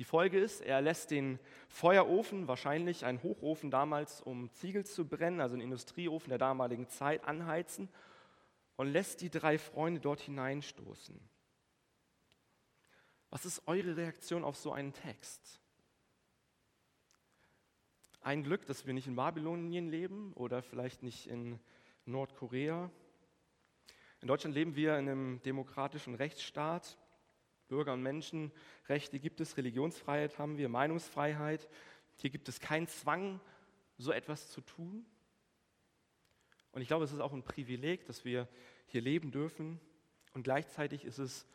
Die 0.00 0.04
Folge 0.04 0.38
ist, 0.38 0.62
er 0.62 0.80
lässt 0.80 1.10
den 1.10 1.38
Feuerofen, 1.68 2.48
wahrscheinlich 2.48 3.04
ein 3.04 3.22
Hochofen 3.22 3.70
damals, 3.70 4.22
um 4.22 4.50
Ziegel 4.50 4.86
zu 4.86 5.06
brennen, 5.06 5.42
also 5.42 5.56
ein 5.56 5.60
Industrieofen 5.60 6.30
der 6.30 6.38
damaligen 6.38 6.88
Zeit, 6.88 7.24
anheizen 7.24 7.90
und 8.76 8.86
lässt 8.86 9.20
die 9.20 9.28
drei 9.28 9.58
Freunde 9.58 10.00
dort 10.00 10.22
hineinstoßen. 10.22 11.20
Was 13.30 13.44
ist 13.44 13.62
eure 13.66 13.96
Reaktion 13.96 14.42
auf 14.42 14.56
so 14.56 14.72
einen 14.72 14.92
Text? 14.92 15.60
Ein 18.22 18.42
Glück, 18.42 18.66
dass 18.66 18.86
wir 18.86 18.92
nicht 18.92 19.06
in 19.06 19.16
Babylonien 19.16 19.88
leben 19.88 20.32
oder 20.34 20.62
vielleicht 20.62 21.02
nicht 21.02 21.26
in 21.28 21.58
Nordkorea. 22.04 22.90
In 24.20 24.28
Deutschland 24.28 24.54
leben 24.54 24.74
wir 24.74 24.98
in 24.98 25.08
einem 25.08 25.42
demokratischen 25.42 26.14
Rechtsstaat. 26.16 26.98
Bürger- 27.68 27.92
und 27.92 28.02
Menschenrechte 28.02 29.20
gibt 29.20 29.40
es, 29.40 29.56
Religionsfreiheit 29.56 30.38
haben 30.38 30.58
wir, 30.58 30.68
Meinungsfreiheit. 30.68 31.68
Hier 32.16 32.30
gibt 32.30 32.48
es 32.48 32.58
keinen 32.58 32.88
Zwang, 32.88 33.40
so 33.96 34.10
etwas 34.10 34.50
zu 34.50 34.60
tun. 34.60 35.06
Und 36.72 36.82
ich 36.82 36.88
glaube, 36.88 37.04
es 37.04 37.12
ist 37.12 37.20
auch 37.20 37.32
ein 37.32 37.44
Privileg, 37.44 38.04
dass 38.06 38.24
wir 38.24 38.48
hier 38.86 39.00
leben 39.00 39.30
dürfen. 39.30 39.80
Und 40.34 40.42
gleichzeitig 40.42 41.04
ist 41.04 41.18
es 41.18 41.46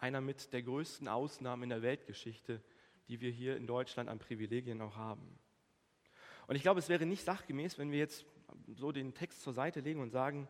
einer 0.00 0.20
mit 0.20 0.52
der 0.52 0.62
größten 0.62 1.08
Ausnahmen 1.08 1.64
in 1.64 1.68
der 1.70 1.82
Weltgeschichte, 1.82 2.60
die 3.08 3.20
wir 3.20 3.30
hier 3.30 3.56
in 3.56 3.66
Deutschland 3.66 4.08
an 4.08 4.18
Privilegien 4.18 4.80
auch 4.80 4.96
haben. 4.96 5.38
Und 6.46 6.56
ich 6.56 6.62
glaube, 6.62 6.80
es 6.80 6.88
wäre 6.88 7.06
nicht 7.06 7.24
sachgemäß, 7.24 7.78
wenn 7.78 7.92
wir 7.92 7.98
jetzt 7.98 8.24
so 8.74 8.90
den 8.90 9.14
Text 9.14 9.42
zur 9.42 9.52
Seite 9.52 9.80
legen 9.80 10.00
und 10.00 10.10
sagen, 10.10 10.48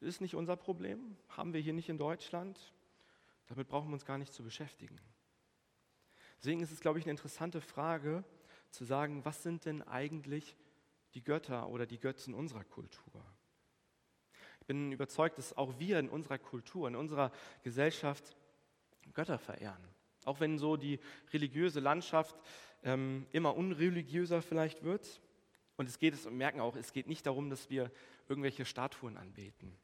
ist 0.00 0.20
nicht 0.20 0.34
unser 0.34 0.56
Problem, 0.56 1.16
haben 1.28 1.52
wir 1.52 1.60
hier 1.60 1.72
nicht 1.72 1.88
in 1.88 1.98
Deutschland, 1.98 2.72
damit 3.46 3.68
brauchen 3.68 3.88
wir 3.88 3.94
uns 3.94 4.06
gar 4.06 4.18
nicht 4.18 4.32
zu 4.32 4.42
beschäftigen. 4.42 4.98
Deswegen 6.38 6.60
ist 6.60 6.70
es, 6.70 6.80
glaube 6.80 6.98
ich, 6.98 7.04
eine 7.04 7.12
interessante 7.12 7.60
Frage 7.60 8.24
zu 8.70 8.84
sagen, 8.84 9.24
was 9.24 9.42
sind 9.42 9.64
denn 9.64 9.82
eigentlich 9.82 10.56
die 11.14 11.24
Götter 11.24 11.68
oder 11.68 11.86
die 11.86 11.98
Götzen 11.98 12.34
unserer 12.34 12.64
Kultur? 12.64 13.24
Ich 14.60 14.66
bin 14.66 14.92
überzeugt, 14.92 15.38
dass 15.38 15.56
auch 15.56 15.78
wir 15.78 15.98
in 15.98 16.08
unserer 16.08 16.38
Kultur, 16.38 16.86
in 16.86 16.94
unserer 16.94 17.32
Gesellschaft 17.62 18.36
Götter 19.18 19.38
verehren. 19.40 19.82
Auch 20.26 20.38
wenn 20.38 20.58
so 20.58 20.76
die 20.76 21.00
religiöse 21.32 21.80
Landschaft 21.80 22.36
ähm, 22.84 23.26
immer 23.32 23.56
unreligiöser 23.56 24.42
vielleicht 24.42 24.84
wird. 24.84 25.20
Und 25.76 25.88
es 25.88 25.98
geht, 25.98 26.14
es 26.14 26.30
merken 26.30 26.60
auch, 26.60 26.76
es 26.76 26.92
geht 26.92 27.08
nicht 27.08 27.26
darum, 27.26 27.50
dass 27.50 27.68
wir 27.68 27.90
irgendwelche 28.28 28.64
Statuen 28.64 29.16
anbeten. 29.16 29.76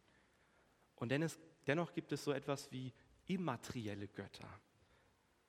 Und 0.95 1.09
dennoch, 1.09 1.33
dennoch 1.67 1.93
gibt 1.95 2.13
es 2.13 2.23
so 2.23 2.31
etwas 2.31 2.71
wie 2.71 2.93
immaterielle 3.27 4.07
Götter, 4.07 4.49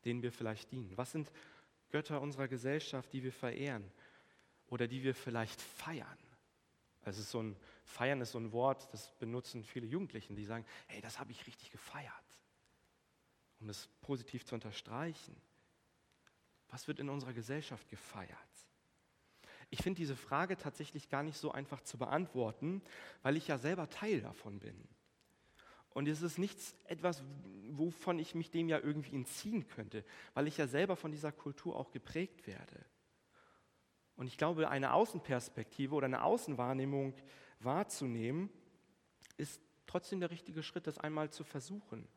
denen 0.03 0.23
wir 0.23 0.31
vielleicht 0.31 0.71
dienen. 0.71 0.97
Was 0.97 1.11
sind 1.11 1.31
Götter 1.91 2.21
unserer 2.21 2.47
Gesellschaft, 2.47 3.13
die 3.13 3.21
wir 3.21 3.33
verehren 3.33 3.91
oder 4.65 4.87
die 4.87 5.03
wir 5.03 5.13
vielleicht 5.13 5.61
feiern? 5.61 6.17
Also 7.03 7.21
so 7.21 7.43
ein 7.43 7.55
Feiern 7.83 8.19
ist 8.21 8.31
so 8.31 8.39
ein 8.39 8.51
Wort, 8.51 8.91
das 8.91 9.11
benutzen 9.19 9.63
viele 9.63 9.85
Jugendlichen, 9.85 10.35
die 10.35 10.43
sagen, 10.43 10.65
hey, 10.87 11.01
das 11.01 11.19
habe 11.19 11.31
ich 11.31 11.45
richtig 11.45 11.69
gefeiert, 11.69 12.24
um 13.59 13.67
das 13.67 13.87
positiv 14.01 14.45
zu 14.45 14.55
unterstreichen. 14.55 15.35
Was 16.69 16.87
wird 16.87 16.99
in 16.99 17.09
unserer 17.09 17.33
Gesellschaft 17.33 17.87
gefeiert? 17.89 18.29
Ich 19.69 19.81
finde 19.81 19.97
diese 19.97 20.15
Frage 20.15 20.57
tatsächlich 20.57 21.09
gar 21.09 21.23
nicht 21.23 21.37
so 21.37 21.51
einfach 21.51 21.81
zu 21.81 21.97
beantworten, 21.97 22.81
weil 23.23 23.37
ich 23.37 23.47
ja 23.47 23.57
selber 23.57 23.89
Teil 23.89 24.21
davon 24.21 24.59
bin. 24.59 24.87
Und 25.89 26.07
es 26.07 26.21
ist 26.21 26.37
nichts 26.37 26.75
etwas, 26.85 27.23
wovon 27.69 28.19
ich 28.19 28.35
mich 28.35 28.51
dem 28.51 28.67
ja 28.67 28.79
irgendwie 28.79 29.15
entziehen 29.15 29.67
könnte, 29.67 30.03
weil 30.33 30.47
ich 30.47 30.57
ja 30.57 30.67
selber 30.67 30.95
von 30.95 31.11
dieser 31.11 31.31
Kultur 31.31 31.75
auch 31.75 31.91
geprägt 31.91 32.47
werde. 32.47 32.85
Und 34.17 34.27
ich 34.27 34.37
glaube, 34.37 34.69
eine 34.69 34.93
Außenperspektive 34.93 35.95
oder 35.95 36.05
eine 36.05 36.23
Außenwahrnehmung 36.23 37.15
wahrzunehmen, 37.59 38.49
ist 39.37 39.61
trotzdem 39.87 40.19
der 40.19 40.31
richtige 40.31 40.63
Schritt, 40.63 40.87
das 40.87 40.97
einmal 40.97 41.29
zu 41.29 41.43
versuchen. 41.43 42.07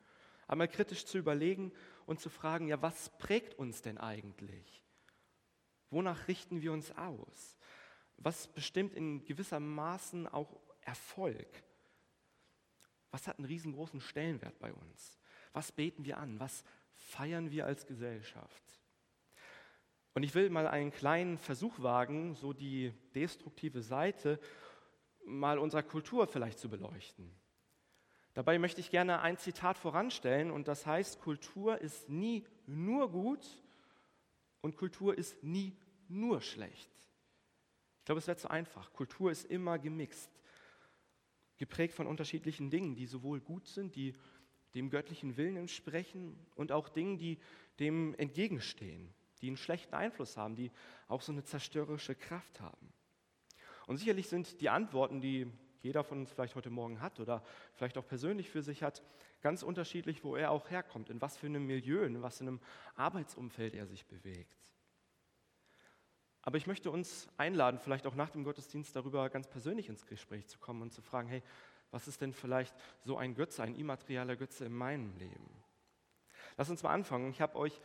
Einmal 0.49 0.69
kritisch 0.69 1.05
zu 1.05 1.19
überlegen 1.19 1.73
und 2.07 2.21
zu 2.21 2.31
fragen, 2.31 2.67
ja, 2.67 2.81
was 2.83 3.11
prägt 3.19 3.55
uns 3.55 3.83
denn 3.83 3.99
eigentlich? 3.99 4.83
Wonach 5.91 6.27
richten 6.27 6.63
wir 6.63 6.73
uns 6.73 6.91
aus? 6.97 7.57
Was 8.17 8.49
bestimmt 8.49 8.95
in 8.95 9.25
gewisser 9.25 9.61
Maßen 9.61 10.27
auch 10.27 10.59
Erfolg? 10.81 11.63
Was 13.11 13.29
hat 13.29 13.39
einen 13.39 13.47
riesengroßen 13.47 14.01
Stellenwert 14.01 14.59
bei 14.59 14.73
uns? 14.73 15.19
Was 15.53 15.71
beten 15.71 16.05
wir 16.05 16.19
an? 16.19 16.41
Was 16.41 16.65
feiern 16.95 17.51
wir 17.51 17.67
als 17.67 17.87
Gesellschaft? 17.87 18.63
Und 20.15 20.23
ich 20.23 20.35
will 20.35 20.51
mal 20.51 20.67
einen 20.67 20.91
kleinen 20.91 21.39
Versuch 21.39 21.81
wagen, 21.81 22.35
so 22.35 22.53
die 22.53 22.93
destruktive 23.15 23.83
Seite 23.83 24.41
mal 25.25 25.59
unserer 25.59 25.83
Kultur 25.83 26.27
vielleicht 26.27 26.59
zu 26.59 26.69
beleuchten. 26.69 27.31
Dabei 28.39 28.61
möchte 28.61 28.81
ich 28.81 28.93
gerne 28.93 29.21
ein 29.21 29.37
Zitat 29.37 29.79
voranstellen 29.79 30.53
und 30.53 30.69
das 30.69 30.87
heißt, 30.87 31.19
Kultur 31.19 31.81
ist 31.81 32.09
nie 32.09 32.47
nur 32.67 33.11
gut 33.11 33.45
und 34.61 34.77
Kultur 34.77 35.19
ist 35.19 35.43
nie 35.43 35.77
nur 36.07 36.41
schlecht. 36.41 36.89
Ich 37.99 38.05
glaube, 38.05 38.21
es 38.21 38.29
wäre 38.29 38.37
zu 38.37 38.49
einfach. 38.49 38.93
Kultur 38.93 39.33
ist 39.33 39.51
immer 39.51 39.81
gemixt 39.81 40.31
geprägt 41.57 41.95
von 41.95 42.07
unterschiedlichen 42.07 42.71
Dingen, 42.71 42.95
die 42.95 43.07
sowohl 43.07 43.41
gut 43.41 43.67
sind, 43.67 43.97
die 43.97 44.15
dem 44.73 44.89
göttlichen 44.89 45.37
Willen 45.37 45.57
entsprechen 45.57 46.39
und 46.55 46.71
auch 46.71 46.89
Dingen, 46.89 47.19
die 47.19 47.41
dem 47.81 48.15
entgegenstehen, 48.19 49.13
die 49.41 49.49
einen 49.49 49.57
schlechten 49.57 49.97
Einfluss 49.97 50.37
haben, 50.37 50.55
die 50.55 50.71
auch 51.09 51.23
so 51.23 51.33
eine 51.33 51.43
zerstörerische 51.43 52.15
Kraft 52.15 52.61
haben. 52.61 52.93
Und 53.89 53.97
sicherlich 53.97 54.29
sind 54.29 54.61
die 54.61 54.69
Antworten, 54.69 55.21
die 55.21 55.51
jeder 55.81 56.05
von 56.05 56.21
uns 56.21 56.33
vielleicht 56.33 56.55
heute 56.55 56.71
Morgen 56.71 57.01
hat 57.01 57.21
oder 57.21 57.43
vielleicht 57.75 57.99
auch 57.99 58.07
persönlich 58.07 58.51
für 58.51 58.63
sich 58.63 58.83
hat, 58.83 59.03
ganz 59.41 59.63
unterschiedlich, 59.63 60.25
wo 60.25 60.37
er 60.37 60.51
auch 60.51 60.71
herkommt, 60.71 61.11
in 61.11 61.21
was 61.21 61.37
für 61.37 61.47
einem 61.47 61.67
Milieu, 61.67 62.05
in 62.05 62.23
was 62.23 62.39
für 62.39 62.45
einem 62.45 62.61
Arbeitsumfeld 62.97 63.75
er 63.75 63.87
sich 63.87 64.07
bewegt. 64.07 64.57
Aber 66.43 66.57
ich 66.57 66.67
möchte 66.67 66.91
uns 66.91 67.29
einladen, 67.37 67.79
vielleicht 67.79 68.07
auch 68.07 68.15
nach 68.15 68.31
dem 68.31 68.45
Gottesdienst 68.45 68.97
darüber 68.97 69.29
ganz 69.29 69.49
persönlich 69.49 69.89
ins 69.89 70.07
Gespräch 70.07 70.47
zu 70.47 70.59
kommen 70.59 70.83
und 70.83 70.93
zu 70.93 71.03
fragen, 71.03 71.29
hey, 71.29 71.43
was 71.91 72.09
ist 72.09 72.21
denn 72.21 72.33
vielleicht 72.33 72.75
so 73.03 73.17
ein 73.17 73.35
Götze, 73.35 73.63
ein 73.63 73.75
immaterieller 73.75 74.37
Götze 74.37 74.65
in 74.65 74.73
meinem 74.73 75.15
Leben? 75.17 75.51
Lass 76.57 76.71
uns 76.71 76.83
mal 76.83 76.93
anfangen. 76.93 77.31
Ich 77.31 77.41
habe 77.41 77.57
euch 77.57 77.81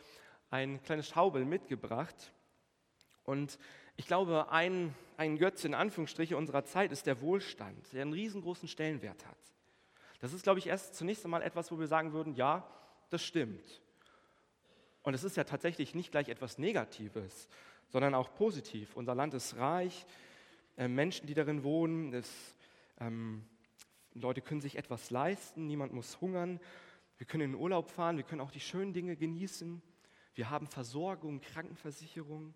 ein 0.50 0.82
kleines 0.84 1.08
Schaubild 1.08 1.48
mitgebracht. 1.48 2.34
Und 3.24 3.58
ich 3.96 4.08
glaube, 4.08 4.52
ein, 4.52 4.94
ein 5.18 5.38
Götze 5.38 5.68
in 5.68 5.74
Anführungsstriche 5.74 6.36
unserer 6.38 6.66
Zeit 6.66 6.92
ist 6.92 7.06
der 7.06 7.22
Wohlstand, 7.22 7.94
der 7.94 8.02
einen 8.02 8.14
riesengroßen 8.14 8.68
Stellenwert 8.68 9.26
hat. 9.26 9.38
Das 10.20 10.34
ist, 10.34 10.44
glaube 10.44 10.60
ich, 10.60 10.68
erst 10.68 10.96
zunächst 10.96 11.26
einmal 11.26 11.42
etwas, 11.42 11.72
wo 11.72 11.80
wir 11.80 11.88
sagen 11.88 12.14
würden, 12.14 12.34
ja, 12.34 12.68
das 13.10 13.24
stimmt. 13.24 13.82
Und 15.04 15.14
es 15.14 15.24
ist 15.24 15.36
ja 15.36 15.44
tatsächlich 15.44 15.96
nicht 15.96 16.12
gleich 16.12 16.30
etwas 16.30 16.58
Negatives, 16.58 17.50
sondern 17.90 18.16
auch 18.16 18.34
positiv. 18.34 18.96
Unser 18.96 19.16
Land 19.16 19.34
ist 19.34 19.58
reich, 19.58 20.06
äh, 20.78 20.88
Menschen, 20.88 21.28
die 21.28 21.34
darin 21.34 21.64
wohnen, 21.64 22.14
es, 22.14 22.56
ähm, 23.00 23.44
Leute 24.14 24.42
können 24.42 24.62
sich 24.62 24.78
etwas 24.78 25.12
leisten, 25.12 25.68
niemand 25.68 25.94
muss 25.94 26.20
hungern, 26.22 26.60
wir 27.18 27.28
können 27.28 27.44
in 27.44 27.52
den 27.52 27.62
Urlaub 27.62 27.90
fahren, 27.90 28.18
wir 28.18 28.24
können 28.24 28.42
auch 28.42 28.52
die 28.52 28.60
schönen 28.60 28.94
Dinge 28.94 29.16
genießen, 29.16 29.82
wir 30.36 30.50
haben 30.50 30.68
Versorgung, 30.68 31.42
Krankenversicherung. 31.42 32.54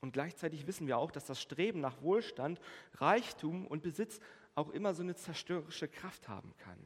Und 0.00 0.12
gleichzeitig 0.12 0.66
wissen 0.66 0.86
wir 0.86 0.98
auch, 0.98 1.10
dass 1.10 1.24
das 1.24 1.40
Streben 1.40 1.80
nach 1.80 2.02
Wohlstand, 2.02 2.60
Reichtum 2.94 3.66
und 3.66 3.82
Besitz 3.82 4.20
auch 4.54 4.70
immer 4.70 4.94
so 4.94 5.02
eine 5.02 5.14
zerstörerische 5.14 5.88
Kraft 5.88 6.28
haben 6.28 6.54
kann. 6.58 6.78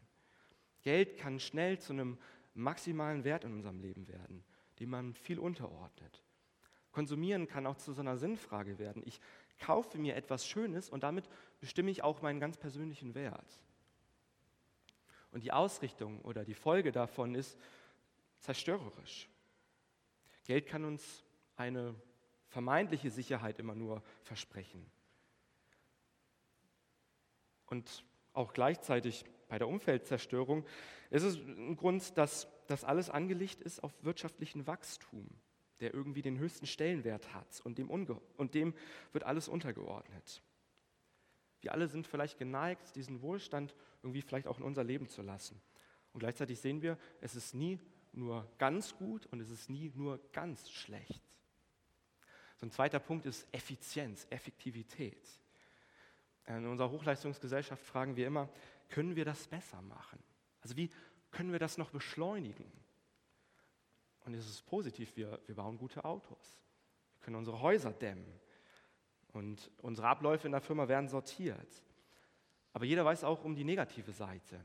Geld 0.83 1.19
kann 1.19 1.41
schnell 1.41 1.79
zu 1.79 1.93
einem 1.93 2.19
maximalen 2.55 3.25
Wert 3.25 3.45
in 3.45 3.53
unserem 3.53 3.81
Leben 3.81 4.09
werden, 4.09 4.45
dem 4.79 4.91
man 4.91 5.15
viel 5.15 5.39
unterordnet. 5.39 6.23
Konsumieren 6.93 7.47
kann 7.47 7.67
auch 7.67 7.77
zu 7.77 7.93
so 7.93 8.01
einer 8.01 8.17
Sinnfrage 8.17 8.79
werden. 8.79 9.03
Ich 9.05 9.21
kaufe 9.59 9.99
mir 9.99 10.17
etwas 10.17 10.47
Schönes 10.47 10.89
und 10.91 11.03
damit 11.03 11.29
bestimme 11.61 11.91
ich 11.91 12.03
auch 12.03 12.23
meinen 12.23 12.41
ganz 12.41 12.57
persönlichen 12.57 13.15
Wert. 13.15 13.61
Und 15.31 15.45
die 15.45 15.53
Ausrichtung 15.53 16.21
oder 16.23 16.45
die 16.45 16.55
Folge 16.55 16.91
davon 16.91 17.35
ist 17.35 17.57
zerstörerisch. 18.41 19.29
Geld 20.45 20.67
kann 20.67 20.85
uns 20.85 21.25
eine 21.57 21.95
vermeintliche 22.51 23.11
Sicherheit 23.11 23.59
immer 23.59 23.75
nur 23.75 24.03
versprechen. 24.23 24.85
Und 27.67 28.05
auch 28.33 28.53
gleichzeitig 28.53 29.25
bei 29.49 29.59
der 29.59 29.69
Umweltzerstörung 29.69 30.65
ist 31.11 31.23
es 31.23 31.37
ein 31.37 31.77
Grund, 31.77 32.17
dass 32.19 32.47
das 32.67 32.85
alles 32.85 33.11
angelegt 33.11 33.61
ist 33.61 33.83
auf 33.83 33.93
wirtschaftlichen 34.05 34.67
Wachstum 34.67 35.27
der 35.81 35.95
irgendwie 35.95 36.23
den 36.23 36.39
höchsten 36.39 36.67
Stellenwert 36.67 37.35
hat 37.35 37.61
und 37.65 37.79
dem, 37.79 37.91
und 37.91 38.55
dem 38.55 38.75
wird 39.13 39.25
alles 39.25 39.49
untergeordnet. 39.49 40.43
Wir 41.63 41.73
alle 41.73 41.89
sind 41.89 42.07
vielleicht 42.07 42.39
geneigt, 42.39 42.95
diesen 42.97 43.23
Wohlstand 43.23 43.75
irgendwie 44.03 44.23
vielleicht 44.23 44.47
auch 44.47 44.59
in 44.59 44.65
unser 44.65 44.85
Leben 44.85 45.09
zu 45.09 45.23
lassen. 45.23 45.61
Und 46.13 46.21
gleichzeitig 46.21 46.61
sehen 46.61 46.83
wir, 46.83 46.99
es 47.21 47.35
ist 47.35 47.55
nie 47.55 47.79
nur 48.13 48.51
ganz 48.59 48.97
gut 48.97 49.27
und 49.27 49.41
es 49.41 49.51
ist 49.51 49.69
nie 49.69 49.93
nur 49.95 50.21
ganz 50.33 50.71
schlecht. 50.71 51.23
So 52.61 52.67
ein 52.67 52.71
zweiter 52.71 52.99
Punkt 52.99 53.25
ist 53.25 53.47
Effizienz, 53.53 54.27
Effektivität. 54.29 55.27
In 56.47 56.67
unserer 56.67 56.91
Hochleistungsgesellschaft 56.91 57.83
fragen 57.83 58.17
wir 58.17 58.27
immer, 58.27 58.51
können 58.91 59.17
wir 59.17 59.25
das 59.25 59.47
besser 59.47 59.81
machen? 59.81 60.19
Also 60.61 60.77
wie 60.77 60.91
können 61.31 61.53
wir 61.53 61.59
das 61.59 61.79
noch 61.79 61.91
beschleunigen? 61.91 62.71
Und 64.27 64.35
es 64.35 64.47
ist 64.47 64.67
positiv, 64.67 65.17
wir, 65.17 65.41
wir 65.47 65.55
bauen 65.55 65.79
gute 65.79 66.05
Autos. 66.05 66.59
Wir 67.19 67.25
können 67.25 67.37
unsere 67.37 67.63
Häuser 67.63 67.93
dämmen. 67.93 68.39
Und 69.33 69.71
unsere 69.81 70.09
Abläufe 70.09 70.47
in 70.47 70.53
der 70.53 70.61
Firma 70.61 70.87
werden 70.87 71.09
sortiert. 71.09 71.83
Aber 72.75 72.85
jeder 72.85 73.07
weiß 73.07 73.25
auch 73.25 73.43
um 73.43 73.55
die 73.55 73.65
negative 73.65 74.13
Seite. 74.13 74.61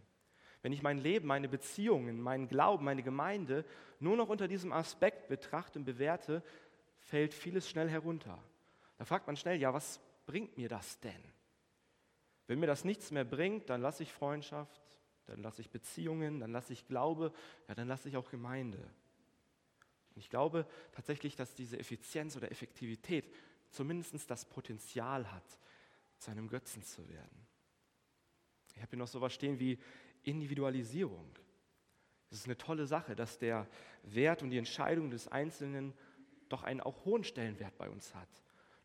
Wenn 0.62 0.74
ich 0.74 0.82
mein 0.82 0.98
Leben, 0.98 1.28
meine 1.28 1.48
Beziehungen, 1.48 2.20
meinen 2.20 2.48
Glauben, 2.48 2.84
meine 2.84 3.04
Gemeinde 3.04 3.64
nur 4.00 4.18
noch 4.18 4.30
unter 4.30 4.48
diesem 4.48 4.74
Aspekt 4.74 5.28
betrachte 5.28 5.78
und 5.78 5.86
bewerte, 5.86 6.42
fällt 7.06 7.34
vieles 7.34 7.70
schnell 7.70 7.90
herunter. 7.90 8.38
Da 8.98 9.06
fragt 9.06 9.28
man 9.28 9.38
schnell, 9.38 9.60
ja, 9.60 9.74
was 9.74 10.00
bringt 10.26 10.58
mir 10.58 10.70
das 10.70 11.00
denn? 11.00 11.24
Wenn 12.48 12.60
mir 12.60 12.68
das 12.68 12.84
nichts 12.84 13.12
mehr 13.12 13.24
bringt, 13.24 13.70
dann 13.70 13.82
lasse 13.82 14.04
ich 14.04 14.12
Freundschaft, 14.12 14.82
dann 15.28 15.42
lasse 15.42 15.62
ich 15.62 15.70
Beziehungen, 15.70 16.40
dann 16.40 16.52
lasse 16.52 16.74
ich 16.74 16.88
Glaube, 16.88 17.32
ja, 17.68 17.76
dann 17.76 17.88
lasse 17.88 18.10
ich 18.10 18.18
auch 18.18 18.30
Gemeinde. 18.30 18.78
Und 18.78 20.18
ich 20.18 20.30
glaube 20.30 20.68
tatsächlich, 20.92 21.36
dass 21.36 21.54
diese 21.54 21.80
Effizienz 21.80 22.36
oder 22.36 22.52
Effektivität 22.52 23.34
zumindest 23.70 24.30
das 24.30 24.46
Potenzial 24.46 25.32
hat, 25.32 25.60
zu 26.18 26.32
einem 26.32 26.48
Götzen 26.48 26.84
zu 26.84 27.08
werden. 27.10 27.48
Ich 28.76 28.82
habe 28.82 28.90
hier 28.92 29.00
noch 29.00 29.08
so 29.08 29.22
was 29.22 29.34
stehen 29.34 29.60
wie 29.60 29.80
Individualisierung. 30.24 31.30
Es 32.32 32.40
ist 32.40 32.46
eine 32.46 32.58
tolle 32.58 32.86
Sache, 32.86 33.16
dass 33.16 33.38
der 33.38 33.68
Wert 34.04 34.42
und 34.42 34.50
die 34.50 34.58
Entscheidung 34.58 35.12
des 35.12 35.28
Einzelnen 35.28 35.94
doch 36.50 36.64
einen 36.64 36.82
auch 36.82 37.06
hohen 37.06 37.24
Stellenwert 37.24 37.78
bei 37.78 37.90
uns 37.90 38.14
hat. 38.16 38.30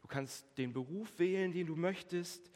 Du 0.03 0.09
kannst 0.09 0.47
den 0.59 0.73
Beruf 0.73 1.19
wählen, 1.19 1.53
den 1.53 1.67
du 1.67 1.77
möchtest. 1.77 2.51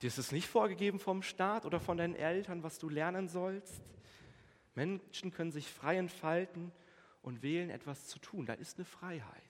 Dir 0.00 0.08
ist 0.08 0.18
es 0.18 0.32
nicht 0.32 0.48
vorgegeben 0.48 0.98
vom 0.98 1.22
Staat 1.22 1.64
oder 1.64 1.80
von 1.80 1.96
deinen 1.96 2.16
Eltern, 2.16 2.62
was 2.62 2.78
du 2.78 2.88
lernen 2.88 3.28
sollst. 3.28 3.82
Menschen 4.74 5.30
können 5.30 5.52
sich 5.52 5.68
frei 5.68 5.96
entfalten 5.96 6.72
und 7.22 7.42
wählen, 7.42 7.70
etwas 7.70 8.08
zu 8.08 8.18
tun. 8.18 8.46
Da 8.46 8.54
ist 8.54 8.78
eine 8.78 8.84
Freiheit. 8.84 9.42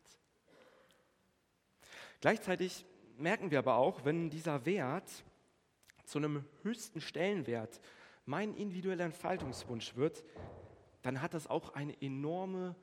Gleichzeitig 2.21 2.85
merken 3.17 3.51
wir 3.51 3.59
aber 3.59 3.77
auch, 3.77 4.05
wenn 4.05 4.31
dieser 4.31 4.65
Wert 4.67 5.25
zu 6.05 6.19
einem 6.19 6.45
höchsten 6.62 7.01
Stellenwert 7.01 7.81
mein 8.27 8.55
individueller 8.55 9.05
Entfaltungswunsch 9.05 9.97
wird, 9.97 10.25
dann 11.03 11.21
hat 11.21 11.35
das 11.35 11.47
auch 11.49 11.75
eine 11.75 12.01
enorme 12.01 12.77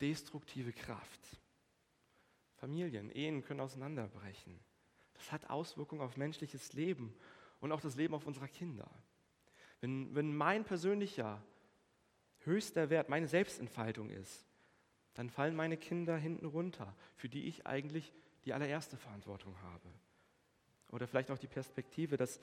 destruktive 0.00 0.72
Kraft. 0.72 1.20
Familien, 2.56 3.10
Ehen 3.10 3.42
können 3.42 3.60
auseinanderbrechen. 3.60 4.58
Das 5.14 5.32
hat 5.32 5.50
Auswirkungen 5.50 6.02
auf 6.02 6.16
menschliches 6.16 6.72
Leben 6.72 7.14
und 7.60 7.72
auch 7.72 7.80
das 7.80 7.96
Leben 7.96 8.14
auf 8.14 8.26
unserer 8.26 8.48
Kinder. 8.48 8.90
Wenn, 9.80 10.14
wenn 10.14 10.34
mein 10.34 10.64
persönlicher 10.64 11.42
höchster 12.40 12.90
Wert 12.90 13.08
meine 13.08 13.28
Selbstentfaltung 13.28 14.10
ist, 14.10 14.46
dann 15.14 15.30
fallen 15.30 15.56
meine 15.56 15.76
Kinder 15.76 16.16
hinten 16.16 16.46
runter, 16.46 16.94
für 17.16 17.28
die 17.28 17.44
ich 17.44 17.66
eigentlich 17.66 18.12
die 18.44 18.52
allererste 18.52 18.96
Verantwortung 18.96 19.60
habe. 19.62 19.88
Oder 20.90 21.06
vielleicht 21.06 21.30
auch 21.30 21.38
die 21.38 21.46
Perspektive, 21.46 22.16
dass 22.16 22.38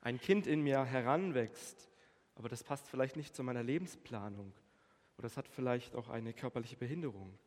ein 0.00 0.18
Kind 0.20 0.46
in 0.46 0.62
mir 0.62 0.84
heranwächst, 0.84 1.88
aber 2.34 2.48
das 2.48 2.64
passt 2.64 2.88
vielleicht 2.88 3.16
nicht 3.16 3.34
zu 3.34 3.42
meiner 3.42 3.62
Lebensplanung 3.62 4.52
oder 5.16 5.26
es 5.26 5.36
hat 5.36 5.48
vielleicht 5.48 5.94
auch 5.94 6.08
eine 6.08 6.32
körperliche 6.32 6.76
Behinderung. 6.76 7.38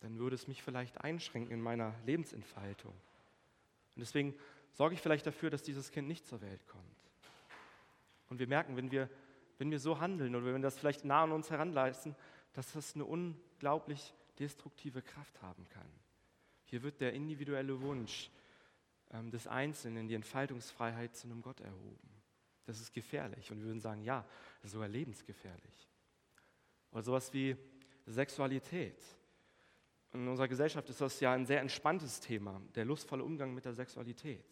Dann 0.00 0.18
würde 0.18 0.34
es 0.34 0.46
mich 0.46 0.62
vielleicht 0.62 1.00
einschränken 1.00 1.52
in 1.52 1.60
meiner 1.60 1.94
Lebensentfaltung. 2.06 2.92
Und 2.92 4.00
deswegen 4.00 4.34
sorge 4.72 4.94
ich 4.94 5.00
vielleicht 5.00 5.26
dafür, 5.26 5.50
dass 5.50 5.62
dieses 5.62 5.90
Kind 5.90 6.08
nicht 6.08 6.26
zur 6.26 6.40
Welt 6.40 6.66
kommt. 6.68 6.84
Und 8.28 8.38
wir 8.38 8.46
merken, 8.46 8.76
wenn 8.76 8.90
wir, 8.90 9.08
wenn 9.58 9.70
wir 9.70 9.80
so 9.80 9.98
handeln 9.98 10.34
oder 10.34 10.46
wenn 10.46 10.54
wir 10.54 10.60
das 10.60 10.78
vielleicht 10.78 11.04
nah 11.04 11.24
an 11.24 11.32
uns 11.32 11.50
heranleisten, 11.50 12.14
dass 12.52 12.72
das 12.72 12.94
eine 12.94 13.04
unglaublich 13.04 14.14
destruktive 14.38 15.02
Kraft 15.02 15.42
haben 15.42 15.68
kann. 15.68 15.88
Hier 16.64 16.82
wird 16.82 17.00
der 17.00 17.12
individuelle 17.12 17.80
Wunsch 17.80 18.30
ähm, 19.10 19.30
des 19.30 19.46
Einzelnen, 19.46 20.06
die 20.06 20.14
Entfaltungsfreiheit 20.14 21.16
zu 21.16 21.26
einem 21.26 21.42
Gott 21.42 21.60
erhoben. 21.60 22.08
Das 22.66 22.80
ist 22.80 22.92
gefährlich. 22.92 23.50
Und 23.50 23.58
wir 23.58 23.66
würden 23.66 23.80
sagen, 23.80 24.02
ja, 24.02 24.24
das 24.60 24.66
ist 24.66 24.72
sogar 24.72 24.88
lebensgefährlich. 24.88 25.88
Oder 26.92 27.02
sowas 27.02 27.32
wie 27.32 27.56
Sexualität. 28.06 28.96
In 30.12 30.26
unserer 30.26 30.48
Gesellschaft 30.48 30.88
ist 30.88 31.00
das 31.00 31.20
ja 31.20 31.32
ein 31.32 31.44
sehr 31.44 31.60
entspanntes 31.60 32.20
Thema, 32.20 32.62
der 32.74 32.84
lustvolle 32.84 33.24
Umgang 33.24 33.52
mit 33.52 33.64
der 33.64 33.74
Sexualität. 33.74 34.44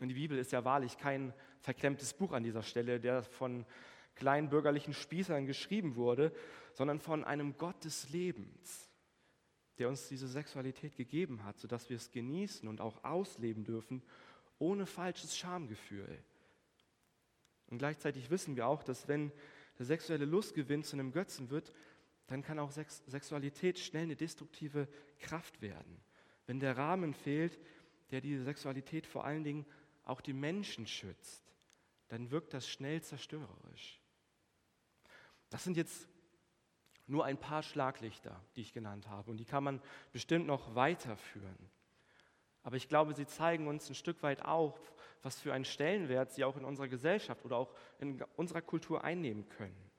Und 0.00 0.08
die 0.08 0.14
Bibel 0.14 0.38
ist 0.38 0.52
ja 0.52 0.64
wahrlich 0.64 0.98
kein 0.98 1.32
verklemmtes 1.60 2.12
Buch 2.12 2.32
an 2.32 2.42
dieser 2.42 2.62
Stelle, 2.62 3.00
der 3.00 3.22
von 3.22 3.64
kleinen 4.14 4.48
bürgerlichen 4.48 4.92
Spießern 4.92 5.46
geschrieben 5.46 5.94
wurde, 5.94 6.32
sondern 6.72 6.98
von 6.98 7.24
einem 7.24 7.56
Gott 7.56 7.84
des 7.84 8.10
Lebens, 8.10 8.90
der 9.78 9.88
uns 9.88 10.08
diese 10.08 10.26
Sexualität 10.26 10.96
gegeben 10.96 11.44
hat, 11.44 11.58
sodass 11.58 11.88
wir 11.88 11.96
es 11.96 12.10
genießen 12.10 12.68
und 12.68 12.80
auch 12.80 13.04
ausleben 13.04 13.64
dürfen, 13.64 14.02
ohne 14.58 14.86
falsches 14.86 15.36
Schamgefühl. 15.36 16.18
Und 17.68 17.78
gleichzeitig 17.78 18.30
wissen 18.30 18.56
wir 18.56 18.66
auch, 18.66 18.82
dass 18.82 19.06
wenn 19.08 19.32
sexuelle 19.84 20.24
Lustgewinn 20.24 20.82
zu 20.82 20.96
einem 20.96 21.12
Götzen 21.12 21.50
wird, 21.50 21.72
dann 22.26 22.42
kann 22.42 22.58
auch 22.58 22.70
Sex 22.70 23.02
Sexualität 23.06 23.78
schnell 23.78 24.04
eine 24.04 24.16
destruktive 24.16 24.88
Kraft 25.20 25.60
werden. 25.60 26.00
Wenn 26.46 26.60
der 26.60 26.76
Rahmen 26.76 27.14
fehlt, 27.14 27.58
der 28.10 28.20
diese 28.20 28.44
Sexualität 28.44 29.06
vor 29.06 29.24
allen 29.24 29.44
Dingen 29.44 29.66
auch 30.04 30.20
die 30.20 30.32
Menschen 30.32 30.86
schützt, 30.86 31.44
dann 32.08 32.30
wirkt 32.30 32.54
das 32.54 32.68
schnell 32.68 33.02
zerstörerisch. 33.02 34.00
Das 35.50 35.64
sind 35.64 35.76
jetzt 35.76 36.08
nur 37.06 37.24
ein 37.24 37.38
paar 37.38 37.62
Schlaglichter, 37.62 38.40
die 38.56 38.62
ich 38.62 38.72
genannt 38.72 39.08
habe, 39.08 39.30
und 39.30 39.36
die 39.38 39.44
kann 39.44 39.64
man 39.64 39.80
bestimmt 40.12 40.46
noch 40.46 40.74
weiterführen. 40.74 41.70
Aber 42.62 42.76
ich 42.76 42.88
glaube, 42.88 43.14
sie 43.14 43.26
zeigen 43.26 43.68
uns 43.68 43.88
ein 43.88 43.94
Stück 43.94 44.22
weit 44.22 44.44
auch, 44.44 44.78
was 45.22 45.40
für 45.40 45.52
einen 45.52 45.64
Stellenwert 45.64 46.32
sie 46.32 46.44
auch 46.44 46.56
in 46.56 46.64
unserer 46.64 46.88
Gesellschaft 46.88 47.44
oder 47.44 47.56
auch 47.56 47.72
in 47.98 48.22
unserer 48.36 48.62
Kultur 48.62 49.04
einnehmen 49.04 49.48
können. 49.48 49.90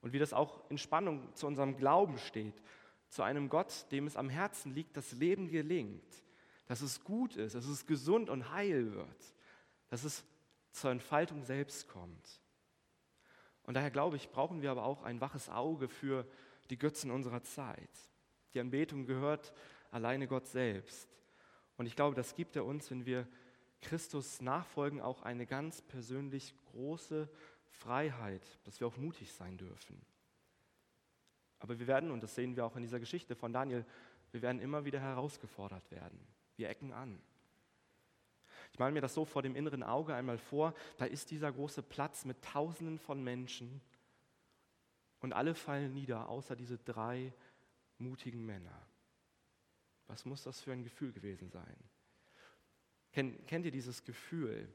Und 0.00 0.12
wie 0.12 0.18
das 0.18 0.32
auch 0.32 0.68
in 0.70 0.78
Spannung 0.78 1.34
zu 1.34 1.46
unserem 1.46 1.76
Glauben 1.76 2.18
steht, 2.18 2.62
zu 3.08 3.22
einem 3.22 3.48
Gott, 3.48 3.86
dem 3.90 4.06
es 4.06 4.16
am 4.16 4.28
Herzen 4.28 4.72
liegt, 4.72 4.96
dass 4.96 5.12
Leben 5.12 5.48
gelingt, 5.48 6.24
dass 6.66 6.80
es 6.80 7.02
gut 7.02 7.36
ist, 7.36 7.54
dass 7.54 7.66
es 7.66 7.86
gesund 7.86 8.30
und 8.30 8.52
heil 8.52 8.92
wird, 8.92 9.34
dass 9.88 10.04
es 10.04 10.24
zur 10.70 10.92
Entfaltung 10.92 11.42
selbst 11.42 11.88
kommt. 11.88 12.40
Und 13.64 13.74
daher 13.74 13.90
glaube 13.90 14.16
ich, 14.16 14.30
brauchen 14.30 14.62
wir 14.62 14.70
aber 14.70 14.84
auch 14.84 15.02
ein 15.02 15.20
waches 15.20 15.48
Auge 15.48 15.88
für 15.88 16.26
die 16.70 16.78
Götzen 16.78 17.10
unserer 17.10 17.42
Zeit. 17.42 17.90
Die 18.54 18.60
Anbetung 18.60 19.06
gehört 19.06 19.52
alleine 19.90 20.26
Gott 20.26 20.46
selbst. 20.46 21.08
Und 21.76 21.86
ich 21.86 21.96
glaube, 21.96 22.14
das 22.14 22.34
gibt 22.34 22.56
er 22.56 22.64
uns, 22.64 22.90
wenn 22.90 23.06
wir 23.06 23.26
Christus 23.80 24.40
nachfolgen, 24.40 25.00
auch 25.00 25.22
eine 25.22 25.46
ganz 25.46 25.82
persönlich 25.82 26.54
große 26.72 27.28
Freiheit, 27.68 28.42
dass 28.64 28.80
wir 28.80 28.86
auch 28.86 28.96
mutig 28.96 29.32
sein 29.32 29.56
dürfen. 29.56 30.00
Aber 31.58 31.78
wir 31.78 31.86
werden, 31.86 32.10
und 32.10 32.22
das 32.22 32.34
sehen 32.34 32.56
wir 32.56 32.64
auch 32.64 32.76
in 32.76 32.82
dieser 32.82 33.00
Geschichte 33.00 33.34
von 33.34 33.52
Daniel, 33.52 33.84
wir 34.32 34.42
werden 34.42 34.60
immer 34.60 34.84
wieder 34.84 35.00
herausgefordert 35.00 35.90
werden. 35.90 36.18
Wir 36.56 36.68
ecken 36.68 36.92
an. 36.92 37.20
Ich 38.72 38.78
male 38.78 38.92
mir 38.92 39.00
das 39.00 39.14
so 39.14 39.24
vor 39.24 39.42
dem 39.42 39.56
inneren 39.56 39.82
Auge 39.82 40.14
einmal 40.14 40.38
vor, 40.38 40.74
da 40.96 41.04
ist 41.04 41.30
dieser 41.30 41.52
große 41.52 41.82
Platz 41.82 42.24
mit 42.24 42.42
Tausenden 42.42 42.98
von 42.98 43.22
Menschen 43.22 43.80
und 45.20 45.32
alle 45.32 45.54
fallen 45.54 45.92
nieder, 45.92 46.28
außer 46.28 46.56
diese 46.56 46.78
drei 46.78 47.32
mutigen 47.98 48.44
Männer. 48.44 48.86
Was 50.06 50.24
muss 50.24 50.42
das 50.42 50.60
für 50.60 50.72
ein 50.72 50.82
Gefühl 50.82 51.12
gewesen 51.12 51.50
sein? 51.50 51.76
Kennt, 53.12 53.64
ihr 53.64 53.70
dieses 53.70 54.04
Gefühl, 54.04 54.72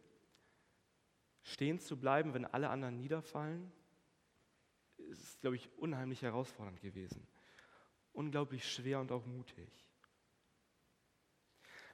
stehen 1.44 1.80
zu 1.80 1.98
bleiben, 1.98 2.34
wenn 2.34 2.46
alle 2.46 2.70
anderen 2.70 2.98
niederfallen? 2.98 3.72
Es 5.12 5.20
ist, 5.22 5.42
glaube 5.42 5.56
ich, 5.56 5.70
unheimlich 5.78 6.22
herausfordernd 6.22 6.82
gewesen. 6.82 7.26
Unglaublich 8.14 8.70
schwer 8.70 9.00
und 9.00 9.12
auch 9.12 9.26
mutig. 9.26 9.70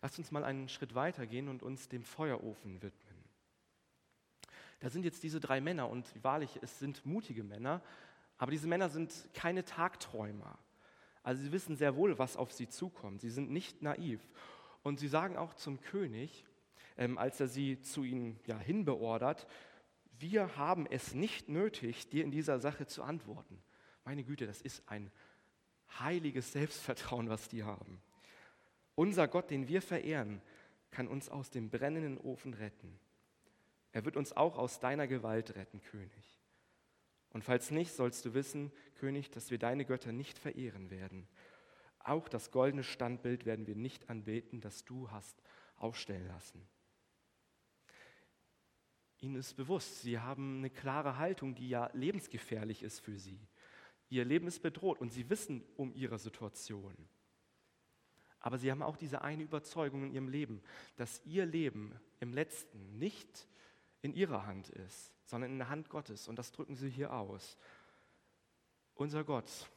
Lasst 0.02 0.18
uns 0.18 0.32
mal 0.32 0.44
einen 0.44 0.68
Schritt 0.68 0.96
weiter 0.96 1.28
gehen 1.28 1.48
und 1.48 1.62
uns 1.62 1.88
dem 1.90 2.04
Feuerofen 2.04 2.82
widmen. 2.82 3.24
Da 4.80 4.90
sind 4.90 5.04
jetzt 5.04 5.22
diese 5.22 5.40
drei 5.40 5.62
Männer 5.62 5.90
und 5.90 6.12
wahrlich, 6.24 6.58
es 6.64 6.80
sind 6.80 7.06
mutige 7.06 7.44
Männer, 7.44 7.84
aber 8.40 8.50
diese 8.50 8.68
Männer 8.68 8.90
sind 8.90 9.30
keine 9.36 9.64
Tagträumer. 9.64 10.58
Also 11.22 11.44
sie 11.44 11.52
wissen 11.52 11.76
sehr 11.76 11.96
wohl, 11.96 12.18
was 12.18 12.36
auf 12.36 12.52
sie 12.52 12.68
zukommt. 12.68 13.22
Sie 13.22 13.30
sind 13.30 13.52
nicht 13.52 13.84
naiv. 13.84 14.28
Und 14.84 15.00
sie 15.00 15.08
sagen 15.08 15.38
auch 15.38 15.54
zum 15.54 15.80
König, 15.82 16.46
ähm, 16.98 17.18
als 17.18 17.40
er 17.40 17.48
sie 17.48 17.82
zu 17.82 18.04
ihnen 18.04 18.40
ja, 18.46 18.58
hinbeordert, 18.58 19.48
wir 20.20 20.56
haben 20.58 20.86
es 20.86 21.14
nicht 21.14 21.50
nötig, 21.50 22.10
dir 22.10 22.24
in 22.24 22.32
dieser 22.32 22.60
Sache 22.60 22.86
zu 22.86 23.04
antworten. 23.04 23.62
Meine 24.06 24.24
Güte, 24.24 24.46
das 24.46 24.62
ist 24.62 24.84
ein 24.88 25.12
heiliges 26.00 26.52
Selbstvertrauen, 26.52 27.30
was 27.30 27.50
die 27.50 27.64
haben. 27.64 28.02
Unser 28.96 29.28
Gott, 29.28 29.50
den 29.50 29.68
wir 29.68 29.82
verehren, 29.82 30.42
kann 30.92 31.08
uns 31.08 31.30
aus 31.30 31.50
dem 31.50 31.70
brennenden 31.70 32.18
Ofen 32.18 32.54
retten. 32.54 33.00
Er 33.94 34.06
wird 34.06 34.16
uns 34.16 34.36
auch 34.36 34.58
aus 34.58 34.80
deiner 34.80 35.08
Gewalt 35.08 35.56
retten, 35.56 35.82
König. 35.82 36.40
Und 37.32 37.44
falls 37.44 37.72
nicht, 37.72 37.94
sollst 37.94 38.26
du 38.26 38.34
wissen, 38.34 38.72
König, 38.96 39.32
dass 39.32 39.52
wir 39.52 39.58
deine 39.58 39.86
Götter 39.86 40.12
nicht 40.12 40.38
verehren 40.38 40.92
werden. 40.92 41.28
Auch 42.04 42.28
das 42.30 42.52
goldene 42.52 42.84
Standbild 42.84 43.46
werden 43.46 43.68
wir 43.68 43.76
nicht 43.76 44.10
anbeten, 44.10 44.62
das 44.62 44.86
du 44.86 45.12
hast 45.12 45.42
aufstellen 45.78 46.28
lassen. 46.28 46.68
Ihnen 49.20 49.36
ist 49.36 49.54
bewusst, 49.54 50.02
sie 50.02 50.20
haben 50.20 50.58
eine 50.58 50.72
klare 50.72 51.18
Haltung, 51.18 51.54
die 51.54 51.70
ja 51.70 51.90
lebensgefährlich 51.94 52.82
ist 52.82 53.00
für 53.00 53.18
sie. 53.18 53.40
Ihr 54.10 54.26
Leben 54.26 54.48
ist 54.48 54.62
bedroht 54.62 55.00
und 55.00 55.12
sie 55.12 55.30
wissen 55.30 55.64
um 55.78 55.94
ihre 55.94 56.18
Situation. 56.18 56.96
Aber 58.40 58.58
sie 58.58 58.72
haben 58.72 58.82
auch 58.82 58.98
diese 58.98 59.22
eine 59.22 59.44
Überzeugung 59.44 60.04
in 60.04 60.12
ihrem 60.12 60.28
Leben, 60.28 60.64
dass 60.96 61.24
ihr 61.26 61.46
Leben 61.46 61.94
im 62.20 62.34
letzten 62.34 62.98
nicht 62.98 63.48
in 64.02 64.14
ihrer 64.14 64.48
Hand 64.48 64.70
ist, 64.70 65.14
sondern 65.24 65.52
in 65.52 65.60
der 65.60 65.70
Hand 65.70 65.90
Gottes. 65.90 66.28
Und 66.28 66.40
das 66.40 66.52
drücken 66.52 66.76
sie 66.76 66.90
hier 66.90 67.14
aus. 67.14 67.58
Unser 68.96 69.24
Gott 69.24 69.70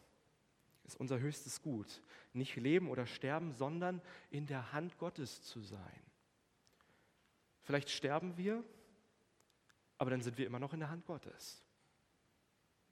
ist 0.85 1.01
unser 1.01 1.19
höchstes 1.19 1.63
Gut. 1.63 2.03
Nicht 2.33 2.57
leben 2.57 2.91
oder 2.91 3.07
sterben, 3.07 3.53
sondern 3.53 4.01
in 4.31 4.47
der 4.47 4.73
Hand 4.73 4.99
Gottes 4.99 5.43
zu 5.43 5.61
sein. 5.61 6.03
Vielleicht 7.63 7.91
sterben 7.91 8.37
wir, 8.37 8.63
aber 9.99 10.11
dann 10.11 10.21
sind 10.21 10.37
wir 10.37 10.47
immer 10.47 10.59
noch 10.59 10.73
in 10.73 10.81
der 10.81 10.91
Hand 10.91 11.07
Gottes. 11.07 11.63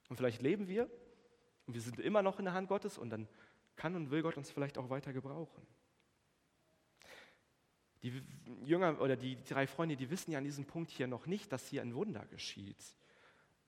Und 0.09 0.17
vielleicht 0.17 0.41
leben 0.41 0.67
wir 0.67 0.89
und 1.65 1.73
wir 1.73 1.81
sind 1.81 1.99
immer 1.99 2.21
noch 2.21 2.39
in 2.39 2.45
der 2.45 2.53
Hand 2.53 2.67
Gottes 2.67 2.97
und 2.97 3.09
dann 3.09 3.27
kann 3.75 3.95
und 3.95 4.11
will 4.11 4.21
Gott 4.21 4.37
uns 4.37 4.51
vielleicht 4.51 4.77
auch 4.77 4.89
weiter 4.89 5.13
gebrauchen. 5.13 5.65
Die 8.01 8.21
Jünger 8.65 8.99
oder 8.99 9.15
die 9.15 9.41
drei 9.43 9.65
Freunde, 9.65 9.95
die 9.95 10.09
wissen 10.09 10.31
ja 10.31 10.37
an 10.37 10.43
diesem 10.43 10.65
Punkt 10.65 10.91
hier 10.91 11.07
noch 11.07 11.25
nicht, 11.25 11.51
dass 11.51 11.67
hier 11.67 11.81
ein 11.81 11.95
Wunder 11.95 12.25
geschieht. 12.25 12.83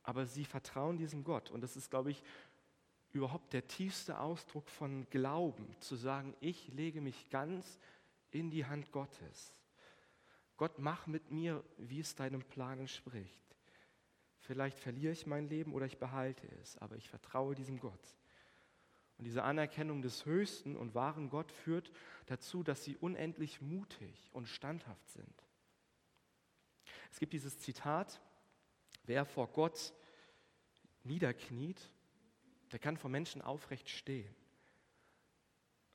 Aber 0.04 0.26
sie 0.26 0.46
vertrauen 0.46 0.98
diesem 0.98 1.24
Gott. 1.24 1.50
Und 1.50 1.62
das 1.62 1.78
ist, 1.78 1.90
glaube 1.90 2.12
ich, 2.12 2.22
überhaupt 3.16 3.54
der 3.54 3.68
tiefste 3.68 4.20
Ausdruck 4.20 4.70
von 4.70 5.10
Glauben, 5.10 5.74
zu 5.80 5.96
sagen, 5.96 6.36
ich 6.42 6.68
lege 6.74 7.00
mich 7.00 7.30
ganz 7.30 7.80
in 8.32 8.52
die 8.52 8.66
Hand 8.66 8.92
Gottes. 8.92 9.54
Gott, 10.58 10.80
mach 10.80 11.08
mit 11.08 11.32
mir, 11.32 11.64
wie 11.78 12.02
es 12.02 12.16
deinem 12.16 12.44
Plan 12.44 12.80
entspricht. 12.80 13.42
Vielleicht 14.40 14.78
verliere 14.78 15.14
ich 15.14 15.26
mein 15.26 15.48
Leben 15.48 15.74
oder 15.74 15.86
ich 15.86 15.98
behalte 15.98 16.48
es, 16.62 16.78
aber 16.78 16.98
ich 16.98 17.10
vertraue 17.10 17.56
diesem 17.56 17.80
Gott. 17.80 18.16
Und 19.18 19.24
diese 19.24 19.44
Anerkennung 19.44 20.02
des 20.02 20.26
höchsten 20.26 20.76
und 20.76 20.94
wahren 20.94 21.30
Gott 21.30 21.52
führt 21.52 21.92
dazu, 22.26 22.64
dass 22.64 22.84
sie 22.84 22.98
unendlich 22.98 23.62
mutig 23.62 24.30
und 24.34 24.48
standhaft 24.48 25.10
sind. 25.10 25.44
Es 27.12 27.20
gibt 27.20 27.32
dieses 27.32 27.58
Zitat, 27.60 28.20
wer 29.06 29.26
vor 29.26 29.48
Gott 29.48 29.94
niederkniet, 31.04 31.90
der 32.76 32.82
kann 32.82 32.98
vor 32.98 33.10
Menschen 33.10 33.42
aufrecht 33.42 33.88
stehen. 33.88 34.36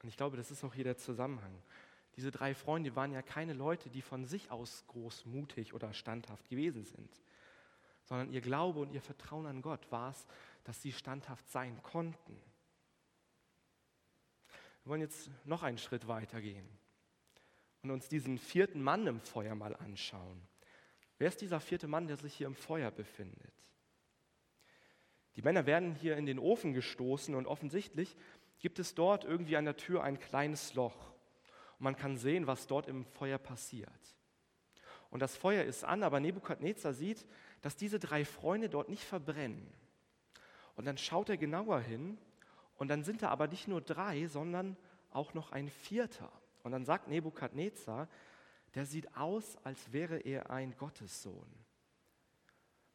Und 0.03 0.09
ich 0.09 0.17
glaube, 0.17 0.39
das 0.39 0.51
ist 0.51 0.65
auch 0.65 0.73
hier 0.73 0.85
der 0.85 0.97
Zusammenhang. 0.97 1.53
Diese 2.17 2.31
drei 2.31 2.55
Freunde 2.55 2.97
waren 2.97 3.13
ja 3.13 3.21
keine 3.21 3.53
Leute, 3.53 3.91
die 3.91 4.01
von 4.01 4.25
sich 4.25 4.51
aus 4.51 4.87
großmutig 4.87 5.75
oder 5.75 5.93
standhaft 5.93 6.49
gewesen 6.49 6.87
sind, 6.87 7.21
sondern 8.05 8.33
ihr 8.33 8.41
Glaube 8.41 8.81
und 8.81 8.93
ihr 8.93 9.03
Vertrauen 9.03 9.45
an 9.45 9.61
Gott 9.61 9.93
war 9.93 10.13
es, 10.13 10.27
dass 10.65 10.81
sie 10.81 10.91
standhaft 10.91 11.51
sein 11.51 11.83
konnten. 11.83 12.41
Wir 14.83 14.91
wollen 14.93 15.03
jetzt 15.03 15.29
noch 15.45 15.63
einen 15.63 15.77
Schritt 15.77 16.09
weiter 16.09 16.41
gehen 16.41 16.67
und 17.83 17.91
uns 17.91 18.09
diesen 18.09 18.39
vierten 18.39 18.83
Mann 18.83 19.07
im 19.07 19.21
Feuer 19.21 19.55
mal 19.55 19.77
anschauen. 19.77 20.41
Wer 21.19 21.29
ist 21.29 21.43
dieser 21.43 21.61
vierte 21.61 21.89
Mann, 21.89 22.07
der 22.07 22.17
sich 22.17 22.33
hier 22.33 22.47
im 22.47 22.55
Feuer 22.55 22.91
befindet? 22.91 23.53
Die 25.37 25.43
Männer 25.43 25.67
werden 25.67 25.95
hier 25.95 26.17
in 26.17 26.27
den 26.27 26.39
Ofen 26.39 26.73
gestoßen 26.73 27.35
und 27.35 27.47
offensichtlich 27.47 28.17
gibt 28.59 28.79
es 28.79 28.95
dort 28.95 29.25
irgendwie 29.25 29.57
an 29.57 29.65
der 29.65 29.77
Tür 29.77 30.03
ein 30.03 30.19
kleines 30.19 30.75
Loch. 30.75 31.11
Und 31.79 31.85
man 31.85 31.97
kann 31.97 32.17
sehen, 32.17 32.47
was 32.47 32.67
dort 32.67 32.89
im 32.89 33.05
Feuer 33.05 33.39
passiert. 33.39 33.89
Und 35.11 35.21
das 35.21 35.37
Feuer 35.37 35.65
ist 35.65 35.85
an, 35.85 36.03
aber 36.03 36.21
Nebukadnezar 36.21 36.93
sieht, 36.93 37.27
dass 37.63 37.77
diese 37.77 37.99
drei 37.99 38.25
Freunde 38.25 38.69
dort 38.69 38.89
nicht 38.89 39.05
verbrennen. 39.05 39.67
Und 40.77 40.85
dann 40.85 40.99
schaut 40.99 41.29
er 41.29 41.37
genauer 41.37 41.81
hin 41.81 42.17
und 42.77 42.89
dann 42.89 43.03
sind 43.05 43.23
da 43.23 43.29
aber 43.29 43.49
nicht 43.49 43.69
nur 43.69 43.81
drei, 43.81 44.27
sondern 44.27 44.77
auch 45.11 45.35
noch 45.35 45.53
ein 45.53 45.69
vierter. 45.69 46.31
Und 46.63 46.73
dann 46.73 46.85
sagt 46.85 47.09
Nebukadnezar, 47.09 48.09
der 48.75 48.87
sieht 48.87 49.17
aus, 49.17 49.57
als 49.65 49.93
wäre 49.93 50.19
er 50.19 50.51
ein 50.51 50.77
Gottessohn. 50.77 51.49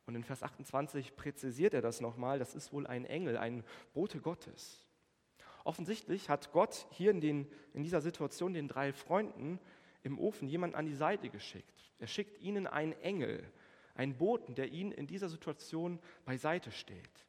Und 0.05 0.15
in 0.15 0.23
Vers 0.23 0.43
28 0.43 1.15
präzisiert 1.15 1.73
er 1.73 1.81
das 1.81 2.01
nochmal, 2.01 2.37
das 2.39 2.55
ist 2.55 2.71
wohl 2.71 2.85
ein 2.85 3.05
Engel, 3.05 3.37
ein 3.37 3.63
Bote 3.93 4.19
Gottes. 4.19 4.85
Offensichtlich 5.63 6.29
hat 6.29 6.51
Gott 6.51 6.85
hier 6.91 7.09
in, 7.09 7.21
den, 7.21 7.51
in 7.73 7.81
dieser 7.81 8.01
Situation 8.01 8.53
den 8.53 8.67
drei 8.67 8.93
Freunden 8.93 9.59
im 10.03 10.19
Ofen 10.19 10.47
jemanden 10.47 10.75
an 10.75 10.85
die 10.85 10.93
Seite 10.93 11.29
geschickt. 11.29 11.91
Er 11.97 12.07
schickt 12.07 12.39
ihnen 12.39 12.67
einen 12.67 12.93
Engel, 13.01 13.51
einen 13.95 14.15
Boten, 14.15 14.53
der 14.53 14.71
ihnen 14.71 14.91
in 14.91 15.07
dieser 15.07 15.29
Situation 15.29 15.99
beiseite 16.23 16.71
steht. 16.71 17.25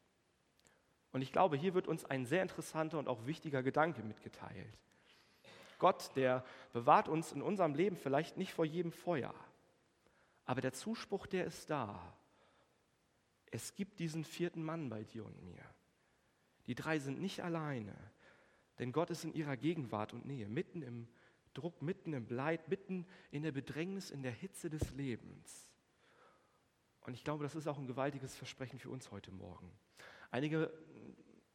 Und 1.12 1.22
ich 1.22 1.32
glaube, 1.32 1.56
hier 1.56 1.72
wird 1.72 1.88
uns 1.88 2.04
ein 2.04 2.26
sehr 2.26 2.42
interessanter 2.42 2.98
und 2.98 3.08
auch 3.08 3.24
wichtiger 3.24 3.62
Gedanke 3.62 4.02
mitgeteilt. 4.02 4.76
Gott, 5.78 6.14
der 6.14 6.44
bewahrt 6.74 7.08
uns 7.08 7.32
in 7.32 7.40
unserem 7.40 7.74
Leben 7.74 7.96
vielleicht 7.96 8.36
nicht 8.36 8.52
vor 8.52 8.66
jedem 8.66 8.92
Feuer, 8.92 9.34
aber 10.44 10.60
der 10.60 10.74
Zuspruch, 10.74 11.26
der 11.26 11.46
ist 11.46 11.70
da. 11.70 12.14
Es 13.56 13.74
gibt 13.74 14.00
diesen 14.00 14.22
vierten 14.22 14.62
Mann 14.62 14.90
bei 14.90 15.02
dir 15.02 15.24
und 15.24 15.42
mir. 15.42 15.62
Die 16.66 16.74
drei 16.74 16.98
sind 16.98 17.22
nicht 17.22 17.42
alleine, 17.42 17.96
denn 18.78 18.92
Gott 18.92 19.08
ist 19.08 19.24
in 19.24 19.32
ihrer 19.32 19.56
Gegenwart 19.56 20.12
und 20.12 20.26
Nähe, 20.26 20.46
mitten 20.46 20.82
im 20.82 21.08
Druck, 21.54 21.80
mitten 21.80 22.12
im 22.12 22.28
Leid, 22.28 22.68
mitten 22.68 23.06
in 23.30 23.42
der 23.42 23.52
Bedrängnis, 23.52 24.10
in 24.10 24.22
der 24.22 24.32
Hitze 24.32 24.68
des 24.68 24.90
Lebens. 24.90 25.70
Und 27.00 27.14
ich 27.14 27.24
glaube, 27.24 27.44
das 27.44 27.54
ist 27.54 27.66
auch 27.66 27.78
ein 27.78 27.86
gewaltiges 27.86 28.36
Versprechen 28.36 28.78
für 28.78 28.90
uns 28.90 29.10
heute 29.10 29.32
Morgen. 29.32 29.72
Einige 30.30 30.70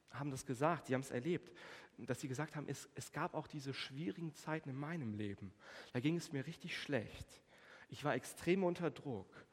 haben 0.09 0.31
das 0.31 0.47
gesagt, 0.47 0.87
sie 0.87 0.95
haben 0.95 1.01
es 1.01 1.11
erlebt, 1.11 1.55
dass 1.99 2.19
sie 2.19 2.27
gesagt 2.27 2.55
haben, 2.55 2.67
es, 2.67 2.89
es 2.95 3.11
gab 3.11 3.35
auch 3.35 3.45
diese 3.45 3.75
schwierigen 3.75 4.33
Zeiten 4.33 4.69
in 4.69 4.75
meinem 4.75 5.13
Leben. 5.13 5.53
Da 5.93 5.99
ging 5.99 6.15
es 6.15 6.31
mir 6.31 6.47
richtig 6.47 6.75
schlecht. 6.75 7.27
Ich 7.89 8.03
war 8.03 8.15
extrem 8.15 8.63
unter 8.63 8.89
Druck. 8.89 9.45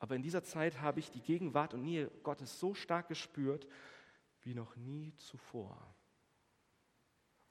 Aber 0.00 0.16
in 0.16 0.22
dieser 0.22 0.42
Zeit 0.42 0.80
habe 0.80 0.98
ich 0.98 1.10
die 1.10 1.20
Gegenwart 1.20 1.74
und 1.74 1.82
Nähe 1.84 2.10
Gottes 2.22 2.58
so 2.58 2.74
stark 2.74 3.08
gespürt 3.08 3.68
wie 4.42 4.54
noch 4.54 4.74
nie 4.74 5.14
zuvor. 5.16 5.76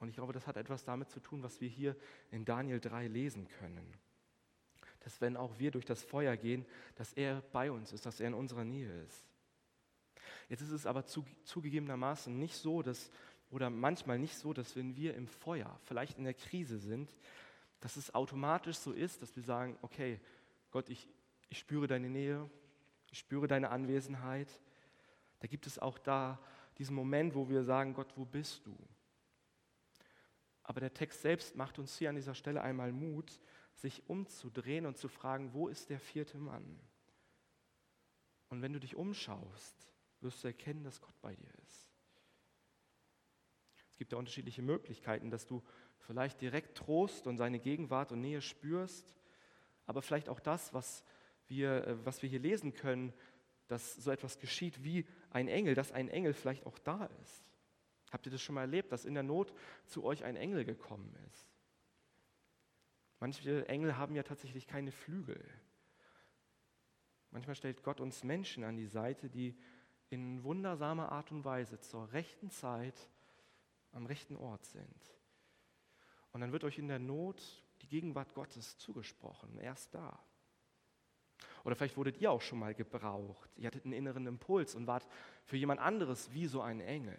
Und 0.00 0.08
ich 0.08 0.16
glaube, 0.16 0.32
das 0.32 0.46
hat 0.46 0.56
etwas 0.56 0.84
damit 0.84 1.10
zu 1.10 1.20
tun, 1.20 1.42
was 1.42 1.60
wir 1.60 1.68
hier 1.68 1.96
in 2.30 2.44
Daniel 2.44 2.80
3 2.80 3.06
lesen 3.06 3.46
können. 3.60 3.86
Dass 5.00 5.20
wenn 5.20 5.36
auch 5.36 5.58
wir 5.58 5.70
durch 5.70 5.84
das 5.84 6.02
Feuer 6.02 6.36
gehen, 6.36 6.66
dass 6.96 7.12
er 7.12 7.40
bei 7.52 7.70
uns 7.70 7.92
ist, 7.92 8.04
dass 8.04 8.18
er 8.18 8.28
in 8.28 8.34
unserer 8.34 8.64
Nähe 8.64 9.02
ist. 9.02 9.24
Jetzt 10.48 10.62
ist 10.62 10.72
es 10.72 10.86
aber 10.86 11.04
zugegebenermaßen 11.06 12.36
nicht 12.36 12.56
so, 12.56 12.82
dass, 12.82 13.10
oder 13.50 13.70
manchmal 13.70 14.18
nicht 14.18 14.36
so, 14.36 14.52
dass 14.52 14.74
wenn 14.74 14.96
wir 14.96 15.14
im 15.14 15.28
Feuer, 15.28 15.78
vielleicht 15.84 16.18
in 16.18 16.24
der 16.24 16.34
Krise 16.34 16.78
sind, 16.78 17.14
dass 17.78 17.96
es 17.96 18.12
automatisch 18.14 18.76
so 18.76 18.92
ist, 18.92 19.22
dass 19.22 19.36
wir 19.36 19.44
sagen, 19.44 19.78
okay, 19.82 20.18
Gott, 20.70 20.88
ich, 20.88 21.08
ich 21.50 21.58
spüre 21.58 21.86
deine 21.86 22.08
Nähe, 22.08 22.48
ich 23.10 23.18
spüre 23.18 23.46
deine 23.46 23.70
Anwesenheit. 23.70 24.48
Da 25.40 25.48
gibt 25.48 25.66
es 25.66 25.78
auch 25.78 25.98
da 25.98 26.40
diesen 26.78 26.94
Moment, 26.94 27.34
wo 27.34 27.48
wir 27.48 27.64
sagen, 27.64 27.92
Gott, 27.92 28.16
wo 28.16 28.24
bist 28.24 28.64
du? 28.66 28.74
Aber 30.62 30.80
der 30.80 30.94
Text 30.94 31.20
selbst 31.20 31.56
macht 31.56 31.78
uns 31.78 31.98
hier 31.98 32.08
an 32.08 32.16
dieser 32.16 32.34
Stelle 32.34 32.62
einmal 32.62 32.92
Mut, 32.92 33.40
sich 33.74 34.08
umzudrehen 34.08 34.86
und 34.86 34.96
zu 34.96 35.08
fragen, 35.08 35.52
wo 35.52 35.68
ist 35.68 35.90
der 35.90 35.98
vierte 35.98 36.38
Mann? 36.38 36.78
Und 38.48 38.62
wenn 38.62 38.72
du 38.72 38.80
dich 38.80 38.94
umschaust, 38.94 39.88
wirst 40.20 40.44
du 40.44 40.48
erkennen, 40.48 40.84
dass 40.84 41.00
Gott 41.00 41.20
bei 41.20 41.34
dir 41.34 41.52
ist. 41.66 41.90
Es 43.90 43.96
gibt 43.96 44.12
ja 44.12 44.18
unterschiedliche 44.18 44.62
Möglichkeiten, 44.62 45.30
dass 45.30 45.46
du 45.46 45.62
vielleicht 45.98 46.40
direkt 46.40 46.78
Trost 46.78 47.26
und 47.26 47.36
seine 47.36 47.58
Gegenwart 47.58 48.12
und 48.12 48.20
Nähe 48.20 48.40
spürst, 48.40 49.14
aber 49.86 50.02
vielleicht 50.02 50.28
auch 50.28 50.40
das, 50.40 50.72
was 50.72 51.04
wir, 51.50 51.86
äh, 51.86 52.06
was 52.06 52.22
wir 52.22 52.28
hier 52.28 52.40
lesen 52.40 52.74
können, 52.74 53.12
dass 53.68 53.96
so 53.96 54.10
etwas 54.10 54.38
geschieht 54.38 54.82
wie 54.82 55.06
ein 55.30 55.48
Engel, 55.48 55.74
dass 55.74 55.92
ein 55.92 56.08
Engel 56.08 56.32
vielleicht 56.32 56.66
auch 56.66 56.78
da 56.78 57.06
ist. 57.22 57.44
Habt 58.10 58.26
ihr 58.26 58.32
das 58.32 58.42
schon 58.42 58.56
mal 58.56 58.62
erlebt, 58.62 58.90
dass 58.90 59.04
in 59.04 59.14
der 59.14 59.22
Not 59.22 59.52
zu 59.86 60.04
euch 60.04 60.24
ein 60.24 60.36
Engel 60.36 60.64
gekommen 60.64 61.14
ist? 61.28 61.48
Manche 63.20 63.68
Engel 63.68 63.96
haben 63.96 64.14
ja 64.14 64.22
tatsächlich 64.22 64.66
keine 64.66 64.90
Flügel. 64.90 65.44
Manchmal 67.30 67.54
stellt 67.54 67.82
Gott 67.82 68.00
uns 68.00 68.24
Menschen 68.24 68.64
an 68.64 68.76
die 68.76 68.86
Seite, 68.86 69.30
die 69.30 69.56
in 70.08 70.42
wundersamer 70.42 71.12
Art 71.12 71.30
und 71.30 71.44
Weise 71.44 71.78
zur 71.80 72.12
rechten 72.12 72.50
Zeit 72.50 73.08
am 73.92 74.06
rechten 74.06 74.36
Ort 74.36 74.64
sind. 74.64 75.20
Und 76.32 76.40
dann 76.40 76.52
wird 76.52 76.64
euch 76.64 76.78
in 76.78 76.88
der 76.88 76.98
Not 76.98 77.40
die 77.82 77.88
Gegenwart 77.88 78.34
Gottes 78.34 78.78
zugesprochen. 78.78 79.58
Er 79.58 79.72
ist 79.72 79.94
da. 79.94 80.18
Oder 81.64 81.76
vielleicht 81.76 81.96
wurdet 81.96 82.20
ihr 82.20 82.30
auch 82.30 82.40
schon 82.40 82.58
mal 82.58 82.74
gebraucht. 82.74 83.50
Ihr 83.56 83.66
hattet 83.66 83.84
einen 83.84 83.92
inneren 83.92 84.26
Impuls 84.26 84.74
und 84.74 84.86
wart 84.86 85.06
für 85.44 85.56
jemand 85.56 85.80
anderes 85.80 86.32
wie 86.32 86.46
so 86.46 86.60
ein 86.60 86.80
Engel. 86.80 87.18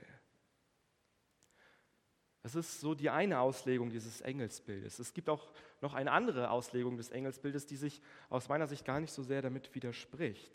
Das 2.44 2.56
ist 2.56 2.80
so 2.80 2.96
die 2.96 3.10
eine 3.10 3.40
Auslegung 3.40 3.92
dieses 3.92 4.22
Engelsbildes. 4.22 4.98
Es 4.98 5.14
gibt 5.14 5.30
auch 5.30 5.52
noch 5.80 5.94
eine 5.94 6.12
andere 6.12 6.50
Auslegung 6.50 6.98
des 6.98 7.12
Engelsbildes, 7.12 7.68
die 7.68 7.76
sich 7.76 8.02
aus 8.30 8.50
meiner 8.50 8.68
Sicht 8.68 8.84
gar 8.84 9.00
nicht 9.00 9.14
so 9.14 9.22
sehr 9.22 9.44
damit 9.44 9.74
widerspricht, 9.76 10.52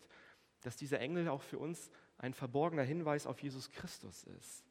dass 0.61 0.75
dieser 0.75 0.99
Engel 0.99 1.29
auch 1.29 1.41
für 1.41 1.59
uns 1.59 1.89
ein 2.17 2.33
verborgener 2.33 2.83
Hinweis 2.83 3.25
auf 3.25 3.41
Jesus 3.41 3.69
Christus 3.69 4.23
ist. 4.23 4.65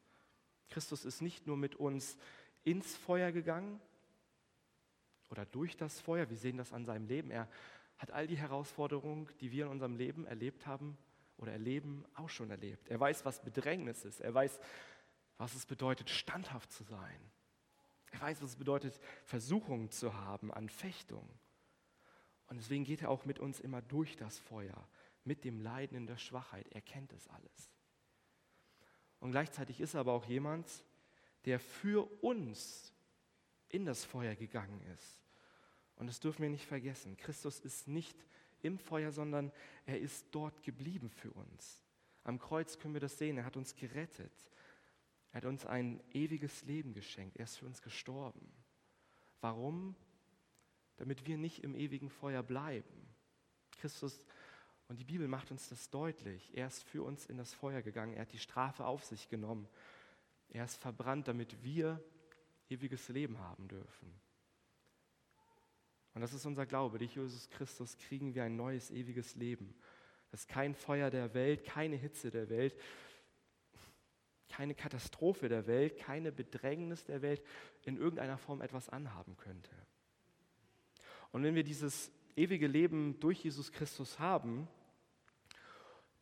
Christus 0.69 1.05
ist 1.05 1.23
nicht 1.23 1.47
nur 1.47 1.57
mit 1.57 1.77
uns 1.77 2.19
ins 2.65 2.97
Feuer 2.97 3.33
gegangen 3.33 3.81
oder 5.31 5.47
durch 5.47 5.77
das 5.77 6.01
Feuer, 6.01 6.29
wir 6.29 6.37
sehen 6.37 6.57
das 6.59 6.73
an 6.73 6.85
seinem 6.85 7.07
Leben, 7.07 7.31
er 7.31 7.49
hat 7.99 8.11
all 8.11 8.27
die 8.27 8.37
Herausforderungen, 8.37 9.29
die 9.41 9.53
wir 9.53 9.67
in 9.67 9.71
unserem 9.71 9.97
Leben 9.97 10.27
erlebt 10.27 10.67
haben 10.67 10.99
oder 11.39 11.53
erleben, 11.53 12.05
auch 12.15 12.29
schon 12.29 12.51
erlebt. 12.51 12.89
Er 12.89 13.01
weiß, 13.01 13.25
was 13.25 13.43
Bedrängnis 13.43 14.05
ist, 14.05 14.21
er 14.21 14.35
weiß, 14.35 14.59
was 15.39 15.55
es 15.55 15.67
bedeutet, 15.67 16.11
standhaft 16.11 16.73
zu 16.73 16.85
sein. 16.85 17.31
Er 18.11 18.21
weiß, 18.21 18.43
was 18.43 18.51
es 18.51 18.57
bedeutet, 18.57 18.99
Versuchungen 19.25 19.91
zu 19.91 20.15
haben, 20.15 20.53
Anfechtung. 20.53 21.29
Und 22.47 22.59
deswegen 22.59 22.85
geht 22.85 23.03
er 23.03 23.11
auch 23.11 23.25
mit 23.25 23.39
uns 23.39 23.61
immer 23.61 23.83
durch 23.83 24.17
das 24.17 24.39
Feuer, 24.39 24.89
mit 25.25 25.45
dem 25.45 25.61
Leiden 25.61 25.97
in 25.97 26.07
der 26.07 26.17
Schwachheit. 26.17 26.69
Er 26.69 26.81
kennt 26.81 27.13
es 27.13 27.29
alles. 27.29 27.71
Und 29.21 29.33
gleichzeitig 29.33 29.81
ist 29.81 29.95
er 29.95 30.01
aber 30.01 30.13
auch 30.13 30.27
jemand, 30.27 30.67
der 31.45 31.59
für 31.59 32.07
uns 32.23 32.93
in 33.69 33.85
das 33.85 34.05
Feuer 34.05 34.35
gegangen 34.35 34.81
ist. 34.95 35.26
Und 35.97 36.07
das 36.07 36.21
dürfen 36.21 36.43
wir 36.43 36.51
nicht 36.51 36.67
vergessen. 36.67 37.17
Christus 37.17 37.61
ist 37.61 37.89
nicht 37.89 38.17
im 38.63 38.79
Feuer, 38.79 39.13
sondern 39.13 39.53
er 39.87 40.01
ist 40.01 40.27
dort 40.31 40.63
geblieben 40.63 41.11
für 41.11 41.31
uns. 41.33 41.83
Am 42.25 42.39
Kreuz 42.39 42.79
können 42.79 42.95
wir 42.95 43.01
das 43.01 43.19
sehen. 43.19 43.39
Er 43.39 43.45
hat 43.45 43.57
uns 43.57 43.75
gerettet. 43.75 44.33
Er 45.33 45.39
hat 45.39 45.45
uns 45.45 45.65
ein 45.65 46.03
ewiges 46.13 46.65
Leben 46.65 46.93
geschenkt. 46.93 47.37
Er 47.37 47.45
ist 47.45 47.57
für 47.57 47.67
uns 47.67 47.83
gestorben. 47.83 48.51
Warum? 49.41 49.95
Damit 50.97 51.27
wir 51.27 51.39
nicht 51.39 51.63
im 51.63 51.75
ewigen 51.75 52.11
Feuer 52.11 52.43
bleiben. 52.43 53.09
Christus 53.79 54.25
und 54.89 54.99
die 54.99 55.05
Bibel 55.05 55.29
macht 55.29 55.51
uns 55.51 55.69
das 55.69 55.91
deutlich. 55.91 56.57
Er 56.57 56.67
ist 56.67 56.85
für 56.85 57.03
uns 57.03 57.27
in 57.27 57.37
das 57.37 57.53
Feuer 57.53 57.83
gegangen. 57.83 58.15
Er 58.15 58.23
hat 58.23 58.33
die 58.33 58.39
Strafe 58.39 58.87
auf 58.87 59.05
sich 59.05 59.29
genommen. 59.29 59.69
Er 60.49 60.65
ist 60.65 60.77
verbrannt, 60.77 61.29
damit 61.29 61.63
wir 61.63 62.03
ewiges 62.69 63.09
Leben 63.09 63.39
haben 63.39 63.69
dürfen. 63.69 64.26
Und 66.17 66.23
das 66.23 66.33
ist 66.33 66.47
unser 66.47 66.65
Glaube. 66.65 66.97
Durch 66.97 67.15
Jesus 67.15 67.51
Christus 67.51 67.99
kriegen 67.99 68.35
wir 68.35 68.43
ein 68.43 68.57
neues, 68.57 68.91
ewiges 68.91 69.35
Leben. 69.35 69.75
Das 70.31 70.41
ist 70.41 70.49
kein 70.49 70.75
Feuer 70.75 71.11
der 71.11 71.35
Welt, 71.35 71.63
keine 71.65 71.97
Hitze 71.97 72.31
der 72.31 72.49
Welt, 72.49 72.75
keine 74.49 74.75
Katastrophe 74.75 75.51
der 75.51 75.67
Welt, 75.67 75.99
keine 75.99 76.33
Bedrängnis 76.33 77.05
der 77.05 77.21
Welt 77.21 77.43
in 77.83 77.99
irgendeiner 77.99 78.39
Form 78.39 78.63
etwas 78.63 78.89
anhaben 78.89 79.37
könnte. 79.37 79.71
Und 81.33 81.43
wenn 81.43 81.55
wir 81.55 81.65
dieses 81.65 82.11
ewige 82.35 82.67
Leben 82.67 83.21
durch 83.21 83.45
Jesus 83.45 83.71
Christus 83.71 84.19
haben, 84.19 84.69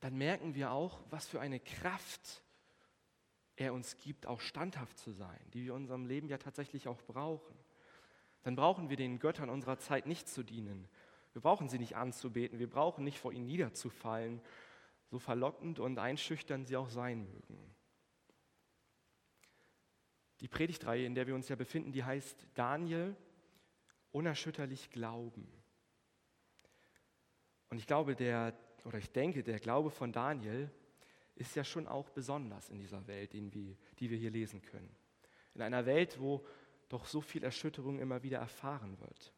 dann 0.01 0.17
merken 0.17 0.57
wir 0.57 0.73
auch, 0.73 0.99
was 1.11 1.29
für 1.29 1.41
eine 1.41 1.61
Kraft 1.61 2.43
er 3.55 3.73
uns 3.73 3.97
gibt, 3.99 4.27
auch 4.27 4.41
standhaft 4.41 4.99
zu 4.99 5.13
sein, 5.13 5.39
die 5.53 5.63
wir 5.63 5.71
in 5.71 5.83
unserem 5.83 6.07
Leben 6.07 6.29
ja 6.29 6.39
tatsächlich 6.39 6.89
auch 6.89 7.01
brauchen. 7.03 7.64
Dann 8.45 8.57
brauchen 8.57 8.91
wir 8.91 8.97
den 8.97 9.19
Göttern 9.19 9.49
unserer 9.51 9.79
Zeit 9.79 10.07
nicht 10.07 10.29
zu 10.29 10.43
dienen. 10.43 10.87
Wir 11.33 11.43
brauchen 11.43 11.69
sie 11.69 11.79
nicht 11.79 11.97
anzubeten. 11.97 12.59
Wir 12.59 12.71
brauchen 12.71 13.03
nicht 13.03 13.19
vor 13.19 13.33
ihnen 13.33 13.47
niederzufallen, 13.47 14.41
so 15.11 15.19
verlockend 15.19 15.81
und 15.81 15.99
einschüchternd 15.99 16.69
sie 16.69 16.77
auch 16.77 16.91
sein 16.91 17.25
mögen. 17.25 17.75
Die 20.41 20.49
Predigtreihe, 20.49 21.07
in 21.07 21.15
der 21.15 21.27
wir 21.27 21.35
uns 21.35 21.49
ja 21.49 21.57
befinden, 21.57 21.91
die 21.91 22.05
heißt 22.05 22.47
Daniel, 22.55 23.17
unerschütterlich 24.13 24.91
glauben. 24.91 25.49
Und 27.71 27.79
ich 27.79 27.87
glaube, 27.87 28.15
der, 28.15 28.55
oder 28.85 28.99
ich 28.99 29.11
denke, 29.11 29.43
der 29.43 29.59
Glaube 29.59 29.91
von 29.91 30.13
Daniel 30.13 30.71
ist 31.35 31.57
ja 31.57 31.65
schon 31.65 31.89
auch 31.89 32.11
besonders 32.11 32.69
in 32.69 32.79
dieser 32.79 33.07
Welt, 33.07 33.33
die 33.33 33.77
wir 33.99 34.19
hier 34.19 34.31
lesen 34.31 34.61
können. 34.61 34.95
In 35.55 35.63
einer 35.63 35.87
Welt, 35.87 36.21
wo 36.21 36.45
doch 36.95 37.07
so 37.07 37.21
viel 37.21 37.43
Erschütterung 37.43 37.99
immer 37.99 38.23
wieder 38.23 38.39
erfahren 38.39 38.99
wird. 39.01 39.33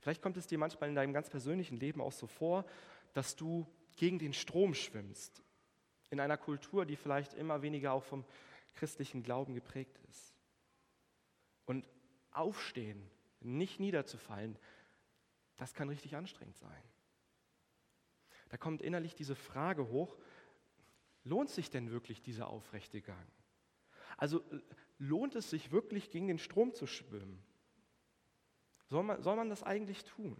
Vielleicht 0.00 0.20
kommt 0.20 0.36
es 0.36 0.46
dir 0.46 0.58
manchmal 0.58 0.90
in 0.90 0.94
deinem 0.94 1.14
ganz 1.14 1.30
persönlichen 1.30 1.78
Leben 1.78 2.02
auch 2.02 2.12
so 2.12 2.26
vor, 2.26 2.66
dass 3.14 3.34
du 3.34 3.66
gegen 3.96 4.18
den 4.18 4.34
Strom 4.34 4.74
schwimmst. 4.74 5.42
In 6.10 6.20
einer 6.20 6.36
Kultur, 6.36 6.84
die 6.84 6.96
vielleicht 6.96 7.32
immer 7.32 7.62
weniger 7.62 7.92
auch 7.92 8.04
vom 8.04 8.24
christlichen 8.74 9.22
Glauben 9.22 9.54
geprägt 9.54 9.98
ist. 10.10 10.34
Und 11.64 11.88
aufstehen, 12.30 13.10
nicht 13.40 13.80
niederzufallen, 13.80 14.58
das 15.56 15.72
kann 15.72 15.88
richtig 15.88 16.16
anstrengend 16.16 16.58
sein. 16.58 16.82
Da 18.50 18.58
kommt 18.58 18.82
innerlich 18.82 19.14
diese 19.14 19.34
Frage 19.34 19.88
hoch, 19.88 20.18
lohnt 21.22 21.48
sich 21.48 21.70
denn 21.70 21.90
wirklich 21.90 22.20
dieser 22.20 22.48
aufrechte 22.48 23.00
Gang? 23.00 23.26
Also 24.16 24.42
lohnt 24.98 25.34
es 25.34 25.50
sich 25.50 25.72
wirklich, 25.72 26.10
gegen 26.10 26.28
den 26.28 26.38
Strom 26.38 26.74
zu 26.74 26.86
schwimmen? 26.86 27.42
Soll 28.88 29.02
man, 29.02 29.22
soll 29.22 29.36
man 29.36 29.48
das 29.48 29.62
eigentlich 29.62 30.04
tun? 30.04 30.36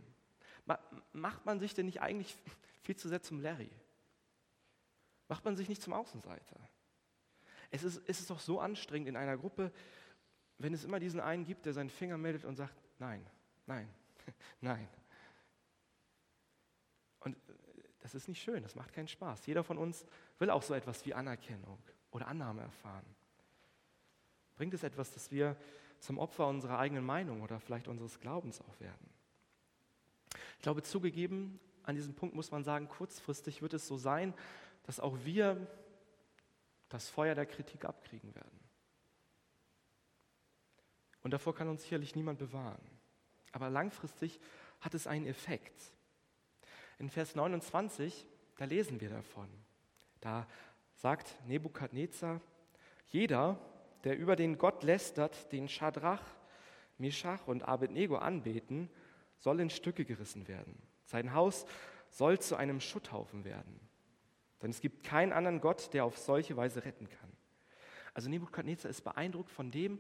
Macht 1.13 1.45
man 1.45 1.61
sich 1.61 1.75
denn 1.75 1.87
nicht 1.87 2.01
eigentlich 2.01 2.37
viel 2.83 2.97
zu 2.97 3.09
sehr 3.09 3.23
zum 3.23 3.41
Larry? 3.41 3.71
Macht 5.29 5.45
man 5.45 5.57
sich 5.57 5.69
nicht 5.69 5.83
zum 5.83 5.93
Außenseiter? 5.93 6.61
Es 7.71 7.83
ist, 7.83 8.03
es 8.07 8.21
ist 8.21 8.31
doch 8.31 8.41
so 8.41 8.61
anstrengend 8.61 9.09
in 9.09 9.17
einer 9.17 9.37
Gruppe, 9.37 9.73
wenn 10.59 10.73
es 10.73 10.85
immer 10.85 11.01
diesen 11.01 11.21
einen 11.21 11.45
gibt, 11.45 11.67
der 11.67 11.73
seinen 11.73 11.91
Finger 11.91 12.17
meldet 12.17 12.45
und 12.45 12.57
sagt, 12.57 12.75
nein, 12.99 13.27
nein, 13.67 13.89
nein. 14.61 14.89
Und 17.21 17.37
das 18.01 18.15
ist 18.15 18.29
nicht 18.29 18.43
schön, 18.43 18.63
das 18.63 18.75
macht 18.75 18.93
keinen 18.93 19.09
Spaß. 19.09 19.47
Jeder 19.47 19.65
von 19.65 19.79
uns 19.79 20.07
will 20.39 20.51
auch 20.51 20.63
so 20.63 20.75
etwas 20.75 21.05
wie 21.07 21.15
Anerkennung 21.15 21.79
oder 22.11 22.29
Annahme 22.29 22.63
erfahren. 22.63 23.05
Bringt 24.57 24.75
es 24.75 24.83
etwas, 24.83 25.12
dass 25.12 25.31
wir 25.31 25.57
zum 25.99 26.19
Opfer 26.19 26.47
unserer 26.47 26.79
eigenen 26.79 27.05
Meinung 27.05 27.43
oder 27.43 27.61
vielleicht 27.61 27.88
unseres 27.88 28.21
Glaubens 28.21 28.61
auch 28.61 28.81
werden? 28.81 29.11
Ich 30.57 30.62
glaube, 30.62 30.83
zugegeben, 30.83 31.61
an 31.83 31.95
diesem 31.95 32.14
Punkt 32.14 32.35
muss 32.35 32.51
man 32.51 32.64
sagen, 32.64 32.88
kurzfristig 32.88 33.62
wird 33.62 33.75
es 33.75 33.87
so 33.87 33.97
sein, 33.97 34.35
dass 34.85 35.01
auch 35.01 35.19
wir 35.25 35.67
das 36.88 37.09
Feuer 37.09 37.35
der 37.35 37.47
Kritik 37.47 37.85
abkriegen 37.85 38.35
werden. 38.35 38.61
Und 41.23 41.33
davor 41.33 41.55
kann 41.55 41.69
uns 41.69 41.83
sicherlich 41.83 42.14
niemand 42.14 42.38
bewahren. 42.38 42.83
Aber 43.53 43.71
langfristig 43.71 44.40
hat 44.81 44.95
es 44.95 45.07
einen 45.07 45.27
Effekt. 45.27 45.93
In 46.99 47.09
Vers 47.09 47.35
29, 47.35 48.27
da 48.57 48.67
lesen 48.67 49.01
wir 49.01 49.09
davon. 49.09 49.49
Da 50.21 50.47
sagt 50.97 51.35
Nebukadnezar, 51.47 52.40
jeder, 53.07 53.59
der 54.05 54.19
über 54.19 54.37
den 54.37 54.59
Gott 54.59 54.83
lästert, 54.83 55.51
den 55.53 55.69
Schadrach, 55.69 56.23
Meshach 56.99 57.47
und 57.47 57.62
Abednego 57.62 58.17
anbeten, 58.17 58.90
soll 59.38 59.61
in 59.61 59.71
Stücke 59.71 60.05
gerissen 60.05 60.47
werden. 60.47 60.81
Sein 61.05 61.35
Haus 61.35 61.67
soll 62.11 62.38
zu 62.38 62.57
einem 62.57 62.81
Schutthaufen 62.81 63.45
werden. 63.45 63.81
Denn 64.62 64.71
es 64.71 64.81
gibt 64.81 65.05
keinen 65.05 65.33
anderen 65.33 65.61
Gott, 65.61 65.93
der 65.93 66.05
auf 66.05 66.17
solche 66.17 66.57
Weise 66.57 66.85
retten 66.85 67.09
kann. 67.09 67.33
Also 68.14 68.31
Nebukadnezar 68.31 68.90
ist 68.90 69.03
beeindruckt 69.03 69.51
von 69.51 69.71
dem, 69.71 69.99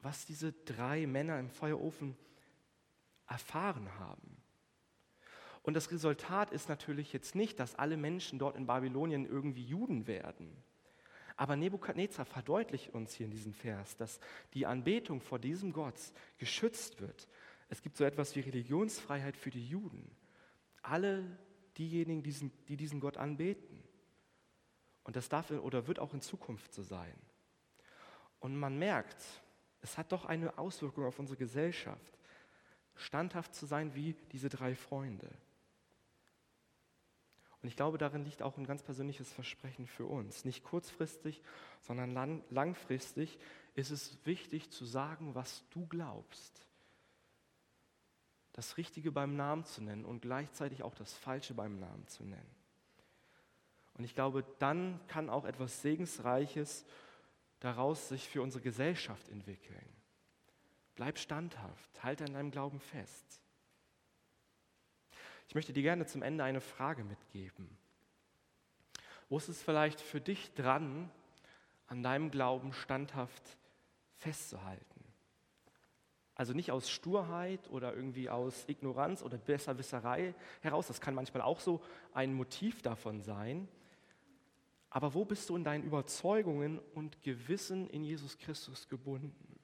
was 0.00 0.24
diese 0.24 0.52
drei 0.52 1.06
Männer 1.06 1.38
im 1.38 1.50
Feuerofen 1.50 2.16
erfahren 3.26 3.98
haben. 3.98 4.42
Und 5.62 5.74
das 5.74 5.90
Resultat 5.90 6.50
ist 6.50 6.68
natürlich 6.68 7.12
jetzt 7.12 7.34
nicht, 7.34 7.58
dass 7.58 7.74
alle 7.74 7.96
Menschen 7.96 8.38
dort 8.38 8.56
in 8.56 8.66
Babylonien 8.66 9.24
irgendwie 9.24 9.64
Juden 9.64 10.06
werden. 10.06 10.62
Aber 11.36 11.56
Nebukadnezar 11.56 12.24
verdeutlicht 12.24 12.94
uns 12.94 13.14
hier 13.14 13.26
in 13.26 13.32
diesem 13.32 13.52
Vers, 13.52 13.96
dass 13.96 14.20
die 14.52 14.66
Anbetung 14.66 15.20
vor 15.20 15.38
diesem 15.38 15.72
Gott 15.72 15.98
geschützt 16.38 17.00
wird. 17.00 17.28
Es 17.68 17.82
gibt 17.82 17.96
so 17.96 18.04
etwas 18.04 18.36
wie 18.36 18.40
Religionsfreiheit 18.40 19.36
für 19.36 19.50
die 19.50 19.66
Juden. 19.66 20.14
Alle 20.82 21.24
diejenigen, 21.76 22.22
die 22.68 22.76
diesen 22.76 23.00
Gott 23.00 23.16
anbeten. 23.16 23.82
Und 25.02 25.16
das 25.16 25.28
darf 25.28 25.50
oder 25.50 25.86
wird 25.86 25.98
auch 25.98 26.14
in 26.14 26.20
Zukunft 26.20 26.72
so 26.72 26.82
sein. 26.82 27.14
Und 28.38 28.56
man 28.56 28.78
merkt, 28.78 29.22
es 29.80 29.98
hat 29.98 30.12
doch 30.12 30.24
eine 30.24 30.56
Auswirkung 30.56 31.04
auf 31.04 31.18
unsere 31.18 31.36
Gesellschaft, 31.36 32.18
standhaft 32.94 33.54
zu 33.54 33.66
sein 33.66 33.94
wie 33.94 34.14
diese 34.32 34.48
drei 34.48 34.74
Freunde. 34.74 35.28
Und 37.64 37.68
ich 37.68 37.76
glaube, 37.76 37.96
darin 37.96 38.26
liegt 38.26 38.42
auch 38.42 38.58
ein 38.58 38.66
ganz 38.66 38.82
persönliches 38.82 39.32
Versprechen 39.32 39.86
für 39.86 40.04
uns. 40.04 40.44
Nicht 40.44 40.64
kurzfristig, 40.64 41.40
sondern 41.80 42.12
lang, 42.12 42.44
langfristig 42.50 43.38
ist 43.74 43.90
es 43.90 44.18
wichtig 44.26 44.70
zu 44.70 44.84
sagen, 44.84 45.34
was 45.34 45.64
du 45.70 45.86
glaubst. 45.86 46.66
Das 48.52 48.76
Richtige 48.76 49.10
beim 49.10 49.34
Namen 49.34 49.64
zu 49.64 49.82
nennen 49.82 50.04
und 50.04 50.20
gleichzeitig 50.20 50.82
auch 50.82 50.94
das 50.94 51.14
Falsche 51.14 51.54
beim 51.54 51.80
Namen 51.80 52.06
zu 52.06 52.24
nennen. 52.24 52.54
Und 53.94 54.04
ich 54.04 54.14
glaube, 54.14 54.44
dann 54.58 55.00
kann 55.06 55.30
auch 55.30 55.46
etwas 55.46 55.80
Segensreiches 55.80 56.84
daraus 57.60 58.10
sich 58.10 58.28
für 58.28 58.42
unsere 58.42 58.62
Gesellschaft 58.62 59.30
entwickeln. 59.30 59.88
Bleib 60.96 61.18
standhaft, 61.18 62.04
halte 62.04 62.26
an 62.26 62.34
deinem 62.34 62.50
Glauben 62.50 62.78
fest. 62.78 63.40
Ich 65.48 65.54
möchte 65.54 65.72
dir 65.72 65.82
gerne 65.82 66.06
zum 66.06 66.22
Ende 66.22 66.44
eine 66.44 66.60
Frage 66.60 67.04
mitgeben. 67.04 67.68
Wo 69.28 69.36
ist 69.36 69.48
es 69.48 69.62
vielleicht 69.62 70.00
für 70.00 70.20
dich 70.20 70.54
dran, 70.54 71.10
an 71.86 72.02
deinem 72.02 72.30
Glauben 72.30 72.72
standhaft 72.72 73.42
festzuhalten? 74.16 75.04
Also 76.34 76.52
nicht 76.52 76.72
aus 76.72 76.90
Sturheit 76.90 77.70
oder 77.70 77.94
irgendwie 77.94 78.28
aus 78.28 78.68
Ignoranz 78.68 79.22
oder 79.22 79.38
Besserwisserei 79.38 80.34
heraus, 80.62 80.88
das 80.88 81.00
kann 81.00 81.14
manchmal 81.14 81.42
auch 81.42 81.60
so 81.60 81.80
ein 82.12 82.34
Motiv 82.34 82.82
davon 82.82 83.20
sein, 83.22 83.68
Aber 84.94 85.12
wo 85.12 85.24
bist 85.24 85.50
du 85.50 85.56
in 85.56 85.64
deinen 85.64 85.82
Überzeugungen 85.82 86.78
und 86.94 87.20
Gewissen 87.20 87.90
in 87.90 88.04
Jesus 88.04 88.38
Christus 88.38 88.88
gebunden? 88.88 89.58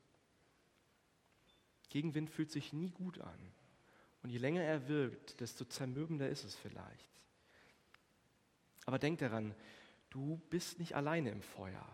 Gegenwind 1.89 2.31
fühlt 2.31 2.51
sich 2.51 2.73
nie 2.73 2.91
gut 2.91 3.21
an. 3.21 3.39
Und 4.23 4.31
je 4.31 4.39
länger 4.39 4.63
er 4.63 4.89
wirkt, 4.89 5.41
desto 5.41 5.65
zermürbender 5.65 6.29
ist 6.29 6.45
es 6.45 6.55
vielleicht. 6.55 7.09
Aber 8.87 8.99
denk 8.99 9.19
daran, 9.19 9.55
du 10.11 10.41
bist 10.51 10.79
nicht 10.79 10.95
alleine 10.95 11.31
im 11.31 11.43
Feuer. 11.43 11.87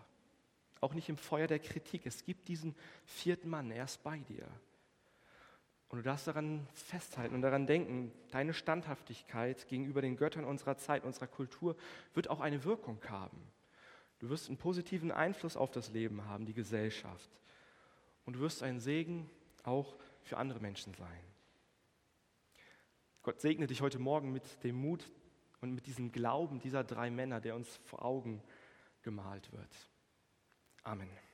Auch 0.80 0.94
nicht 0.94 1.08
im 1.08 1.16
Feuer 1.16 1.46
der 1.46 1.58
Kritik. 1.58 2.06
Es 2.06 2.24
gibt 2.24 2.48
diesen 2.48 2.74
vierten 3.04 3.48
Mann, 3.48 3.70
er 3.70 3.84
ist 3.84 4.02
bei 4.02 4.18
dir. 4.18 4.46
Und 5.88 5.98
du 5.98 6.02
darfst 6.02 6.26
daran 6.26 6.66
festhalten 6.74 7.34
und 7.34 7.42
daran 7.42 7.66
denken, 7.66 8.12
deine 8.30 8.54
Standhaftigkeit 8.54 9.68
gegenüber 9.68 10.02
den 10.02 10.16
Göttern 10.16 10.44
unserer 10.44 10.76
Zeit, 10.76 11.04
unserer 11.04 11.28
Kultur, 11.28 11.76
wird 12.14 12.28
auch 12.28 12.40
eine 12.40 12.64
Wirkung 12.64 13.00
haben. 13.08 13.40
Du 14.18 14.28
wirst 14.28 14.48
einen 14.48 14.56
positiven 14.56 15.12
Einfluss 15.12 15.56
auf 15.56 15.70
das 15.70 15.90
Leben 15.92 16.24
haben, 16.24 16.44
die 16.44 16.54
Gesellschaft. 16.54 17.30
Und 18.24 18.34
du 18.34 18.40
wirst 18.40 18.62
ein 18.62 18.80
Segen 18.80 19.30
auch 19.62 19.96
für 20.22 20.38
andere 20.38 20.60
Menschen 20.60 20.94
sein. 20.94 21.35
Gott 23.26 23.40
segne 23.40 23.66
dich 23.66 23.82
heute 23.82 23.98
Morgen 23.98 24.30
mit 24.30 24.62
dem 24.62 24.76
Mut 24.76 25.10
und 25.60 25.74
mit 25.74 25.88
diesem 25.88 26.12
Glauben 26.12 26.60
dieser 26.60 26.84
drei 26.84 27.10
Männer, 27.10 27.40
der 27.40 27.56
uns 27.56 27.76
vor 27.78 28.04
Augen 28.04 28.40
gemalt 29.02 29.50
wird. 29.50 29.90
Amen. 30.84 31.25